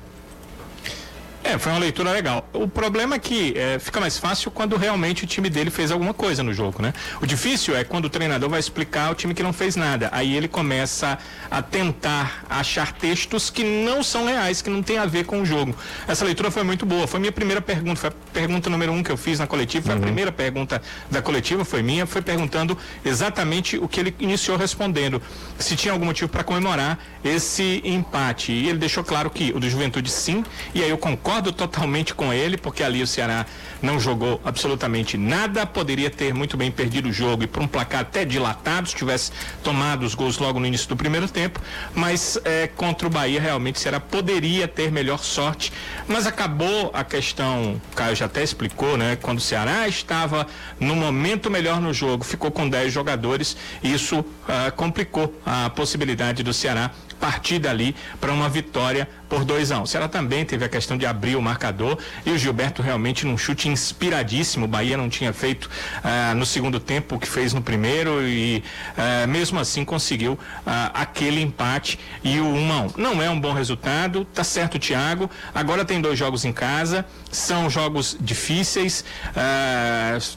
[1.49, 2.47] É, foi uma leitura legal.
[2.53, 6.13] O problema é que é, fica mais fácil quando realmente o time dele fez alguma
[6.13, 6.93] coisa no jogo, né?
[7.23, 10.11] O difícil é quando o treinador vai explicar o time que não fez nada.
[10.13, 11.19] Aí ele começa
[11.51, 15.47] a tentar achar textos que não são reais, que não tem a ver com o
[15.47, 15.75] jogo.
[16.07, 17.07] Essa leitura foi muito boa.
[17.07, 19.95] Foi minha primeira pergunta, foi a pergunta número um que eu fiz na coletiva, foi
[19.95, 20.01] uhum.
[20.01, 25.23] a primeira pergunta da coletiva, foi minha, foi perguntando exatamente o que ele iniciou respondendo.
[25.59, 28.53] Se tinha algum motivo para comemorar esse empate.
[28.53, 30.45] E ele deixou claro que o do Juventude sim,
[30.75, 33.47] e aí eu concordo concordo totalmente com ele, porque ali o Ceará
[33.81, 38.01] não jogou absolutamente nada, poderia ter muito bem perdido o jogo e por um placar
[38.01, 39.31] até dilatado, se tivesse
[39.63, 41.61] tomado os gols logo no início do primeiro tempo,
[41.95, 45.73] mas é, contra o Bahia realmente o Ceará poderia ter melhor sorte,
[46.09, 49.17] mas acabou a questão, o Caio já até explicou, né?
[49.17, 50.47] Quando o Ceará estava
[50.81, 54.27] no momento melhor no jogo, ficou com 10 jogadores, isso uh,
[54.75, 56.91] complicou a possibilidade do Ceará
[57.21, 59.83] partir dali para uma vitória por 2 a 1 um.
[59.83, 63.37] O Ceará também teve a questão de abrir o marcador e o Gilberto realmente num
[63.37, 64.65] chute inspiradíssimo.
[64.65, 65.69] O Bahia não tinha feito
[66.03, 68.63] ah, no segundo tempo o que fez no primeiro e
[68.97, 72.93] ah, mesmo assim conseguiu ah, aquele empate e o 1 um a 1 um.
[72.97, 75.31] Não é um bom resultado, tá certo, Thiago.
[75.55, 79.05] Agora tem dois jogos em casa, são jogos difíceis.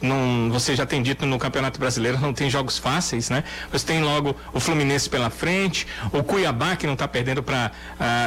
[0.01, 3.43] não, você já tem dito no Campeonato Brasileiro, não tem jogos fáceis, né?
[3.71, 7.71] Você tem logo o Fluminense pela frente, o Cuiabá que não está perdendo para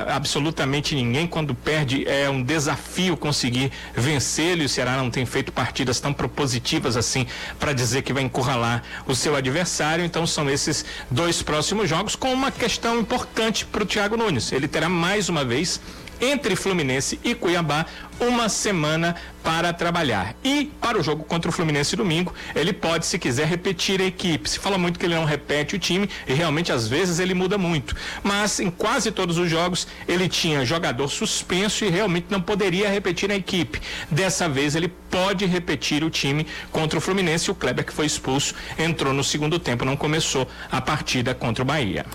[0.09, 1.27] absolutamente absolutamente ninguém.
[1.27, 4.63] Quando perde, é um desafio conseguir vencê-lo.
[4.63, 7.27] E o Ceará não tem feito partidas tão propositivas assim
[7.59, 10.05] para dizer que vai encurralar o seu adversário.
[10.05, 14.53] Então, são esses dois próximos jogos, com uma questão importante para o Thiago Nunes.
[14.53, 15.81] Ele terá mais uma vez
[16.21, 17.87] entre Fluminense e Cuiabá
[18.21, 20.35] uma semana para trabalhar.
[20.43, 24.49] E para o jogo contra o Fluminense domingo, ele pode, se quiser, repetir a equipe.
[24.49, 27.59] Se fala muito que ele não repete o time e realmente às vezes ele muda
[27.59, 27.95] muito.
[28.23, 33.31] Mas em quase todos os jogos ele tinha jogador suspenso e realmente não poderia repetir
[33.31, 33.81] a equipe.
[34.11, 37.51] Dessa vez ele pode repetir o time contra o Fluminense.
[37.51, 41.67] O Kleber, que foi expulso, entrou no segundo tempo, não começou a partida contra o
[41.67, 42.07] Bahia.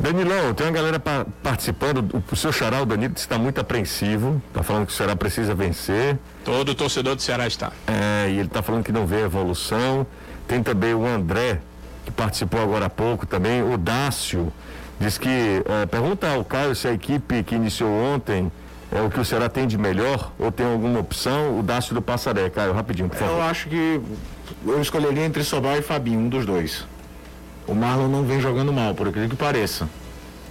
[0.00, 2.22] Danilão, tem uma galera pa participando.
[2.32, 4.40] O seu Xará, o Danilo, está muito apreensivo.
[4.48, 6.18] Está falando que o Ceará precisa vencer.
[6.42, 7.70] Todo torcedor do Ceará está.
[7.86, 10.06] É, e ele está falando que não vê evolução.
[10.48, 11.60] Tem também o André,
[12.06, 13.62] que participou agora há pouco também.
[13.62, 14.50] O Dácio
[14.98, 15.28] diz que.
[15.28, 18.50] É, pergunta ao Caio se a equipe que iniciou ontem
[18.90, 21.58] é o que o Ceará tem de melhor ou tem alguma opção.
[21.58, 22.48] O Dácio do Passaré.
[22.48, 23.34] Caio, rapidinho, por favor.
[23.34, 24.00] Eu acho que
[24.66, 26.86] eu escolheria entre Sobral e Fabinho, um dos dois
[27.66, 29.88] o Marlon não vem jogando mal, por aquilo que pareça.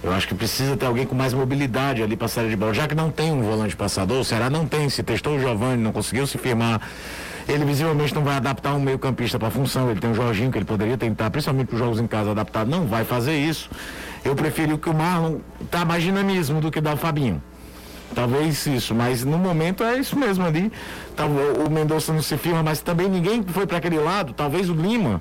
[0.02, 2.72] Eu acho que precisa ter alguém com mais mobilidade ali para sair de bola.
[2.72, 4.88] Já que não tem um volante passador, o Ceará não tem.
[4.88, 6.80] Se testou o Giovanni, não conseguiu se firmar.
[7.46, 9.90] Ele visivelmente não vai adaptar um meio-campista para a função.
[9.90, 12.64] Ele tem o Jorginho que ele poderia tentar, principalmente para os jogos em casa adaptar.
[12.64, 13.68] Não vai fazer isso.
[14.24, 15.38] Eu preferi que o Marlon
[15.70, 17.42] tá mais dinamismo do que dá o Fabinho.
[18.14, 20.72] Talvez isso, mas no momento é isso mesmo ali.
[21.14, 24.32] Tá, o Mendonça não se firma, mas também ninguém foi para aquele lado.
[24.32, 25.20] Talvez o Lima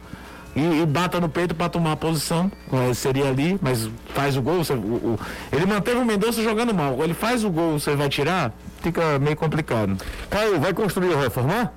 [0.55, 2.51] e, e bata no peito para tomar a posição.
[2.95, 4.63] Seria ali, mas faz o gol.
[4.63, 5.19] Você, o, o,
[5.51, 7.01] ele manteve o Mendonça jogando mal.
[7.03, 8.53] Ele faz o gol, você vai tirar?
[8.81, 9.97] Fica meio complicado.
[10.29, 11.73] Caio, vai construir ou reformar?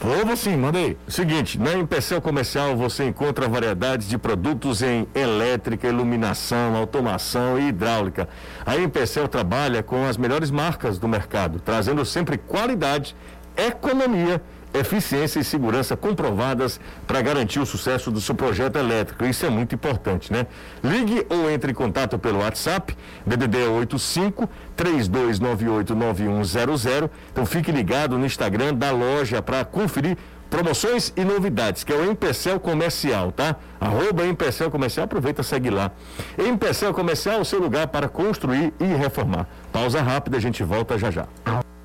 [0.00, 0.96] Vou sim, manda aí.
[1.08, 8.28] Seguinte, na Empecel Comercial você encontra variedades de produtos em elétrica, iluminação, automação e hidráulica.
[8.64, 13.16] A Empecel trabalha com as melhores marcas do mercado, trazendo sempre qualidade,
[13.56, 14.40] economia
[14.72, 19.24] eficiência e segurança comprovadas para garantir o sucesso do seu projeto elétrico.
[19.24, 20.46] Isso é muito importante, né?
[20.82, 22.96] Ligue ou entre em contato pelo WhatsApp,
[23.26, 27.10] DDD 85 3298 9100.
[27.32, 30.16] Então fique ligado no Instagram da loja para conferir
[30.48, 33.56] promoções e novidades, que é o Empecel Comercial, tá?
[33.80, 35.90] Arroba Empecel Comercial, aproveita segue lá.
[36.38, 39.46] Empecel Comercial, o seu lugar para construir e reformar.
[39.72, 41.26] Pausa rápida, a gente volta já já.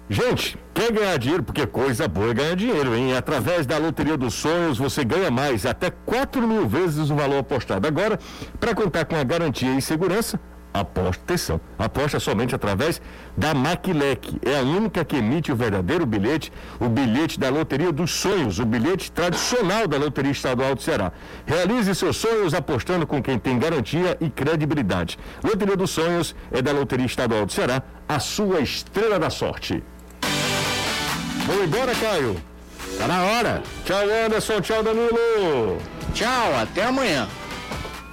[0.10, 1.44] Gente, quer ganhar dinheiro?
[1.44, 3.16] Porque coisa boa é ganhar dinheiro, hein?
[3.16, 7.88] Através da Loteria dos Sonhos, você ganha mais, até 4 mil vezes o valor apostado.
[7.88, 8.20] Agora,
[8.60, 10.38] para contar com a garantia e segurança,
[10.74, 13.02] aposta, atenção, aposta somente através
[13.38, 14.40] da Maquilec.
[14.46, 16.52] É a única que emite o verdadeiro bilhete,
[16.82, 21.14] o bilhete da Loteria dos Sonhos, o bilhete tradicional da Loteria Estadual do Ceará.
[21.46, 25.18] Realize seus sonhos apostando com quem tem garantia e credibilidade.
[25.42, 29.82] Loteria dos Sonhos é da Loteria Estadual do Ceará, a sua estrela da sorte.
[31.46, 32.36] Vamos embora, Caio?
[32.98, 33.64] Tá na hora.
[33.86, 34.62] Tchau, Anderson.
[34.62, 35.78] Tchau, Danilo.
[36.14, 37.28] Tchau, até amanhã.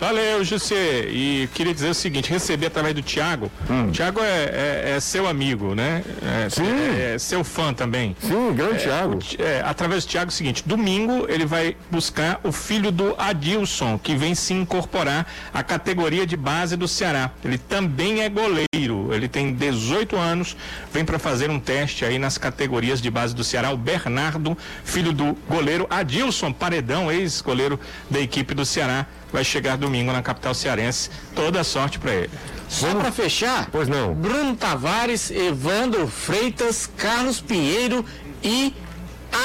[0.00, 1.08] Valeu, José.
[1.10, 3.52] E queria dizer o seguinte: receber através do Thiago.
[3.68, 3.90] Hum.
[3.92, 6.02] Thiago é, é, é, seu amigo, né?
[6.22, 6.64] É, Sim.
[6.64, 8.16] É, é seu fã também.
[8.18, 9.18] Sim, grande é, Thiago.
[9.38, 13.98] É, através do Thiago é o seguinte: domingo ele vai buscar o filho do Adilson,
[13.98, 17.30] que vem se incorporar à categoria de base do Ceará.
[17.44, 19.12] Ele também é goleiro.
[19.12, 20.56] Ele tem 18 anos,
[20.90, 23.70] vem para fazer um teste aí nas categorias de base do Ceará.
[23.70, 27.78] O Bernardo, filho do goleiro Adilson Paredão, ex-goleiro
[28.08, 31.10] da equipe do Ceará vai chegar domingo na capital cearense.
[31.34, 32.30] Toda sorte para ele.
[32.68, 33.68] Só para fechar?
[33.70, 34.14] Pois não.
[34.14, 38.04] Bruno Tavares, Evandro Freitas, Carlos Pinheiro
[38.42, 38.74] e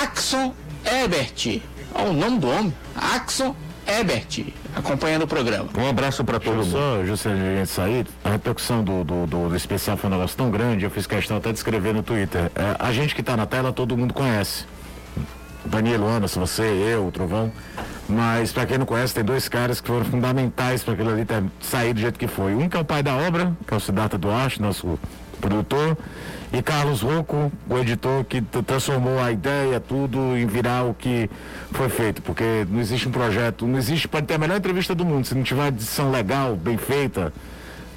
[0.04, 0.54] Axon
[0.86, 1.62] Ebert.
[1.94, 2.74] Olha o nome do homem.
[2.96, 3.56] Axon
[3.88, 5.70] Ebert, acompanhando o programa.
[5.78, 6.72] Um abraço para todo mundo.
[6.72, 10.36] Só, José, a gente sair, a repercussão do, do, do, do, especial foi um negócio
[10.36, 12.52] tão grande, eu fiz questão até de escrever no Twitter.
[12.56, 14.66] É, a gente que está na tela, todo mundo conhece.
[15.64, 17.52] Danilo Anderson, você, eu, o Trovão.
[18.08, 21.44] Mas, para quem não conhece, tem dois caras que foram fundamentais para aquilo ali ter
[21.60, 22.54] saído do jeito que foi.
[22.54, 25.00] Um que é o pai da obra, que é o Siddhartha Duarte, nosso
[25.42, 25.98] produtor,
[26.54, 31.30] e Carlos Rocco, o editor, que transformou a ideia, tudo, em virar o que
[31.72, 32.22] foi feito.
[32.22, 35.34] Porque não existe um projeto, não existe, pode ter a melhor entrevista do mundo, se
[35.34, 37.34] não tiver uma edição legal, bem feita,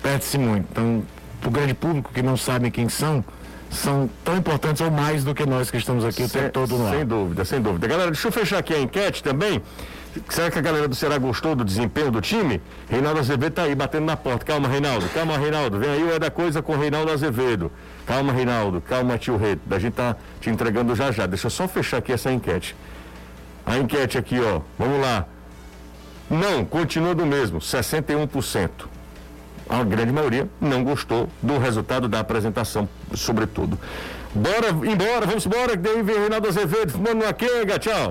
[0.03, 0.67] perde-se muito.
[0.73, 1.03] Então,
[1.41, 3.23] para o grande público que não sabe quem são,
[3.71, 6.91] são tão importantes ou mais do que nós que estamos aqui o tempo todo no
[6.91, 7.87] Sem dúvida, sem dúvida.
[7.87, 9.63] Galera, deixa eu fechar aqui a enquete também.
[10.29, 12.61] Será que a galera do Ceará gostou do desempenho do time?
[12.89, 14.45] Reinaldo Azevedo tá aí batendo na porta.
[14.45, 15.09] Calma, Reinaldo.
[15.11, 15.79] Calma, Reinaldo.
[15.79, 17.71] Vem aí o É da Coisa com o Reinaldo Azevedo.
[18.07, 18.81] Calma, Reinaldo.
[18.81, 19.59] Calma, tio Rei.
[19.71, 21.27] A gente tá te entregando já já.
[21.27, 22.75] Deixa eu só fechar aqui essa enquete.
[23.65, 24.61] A enquete aqui, ó.
[24.79, 25.27] Vamos lá.
[26.31, 28.71] Não, continua do mesmo, 61%
[29.69, 33.79] a grande maioria não gostou do resultado da apresentação, sobretudo.
[34.35, 38.11] Bora embora, vamos embora, que daí vem Reinaldo Azevedo fumando uma quenga, tchau.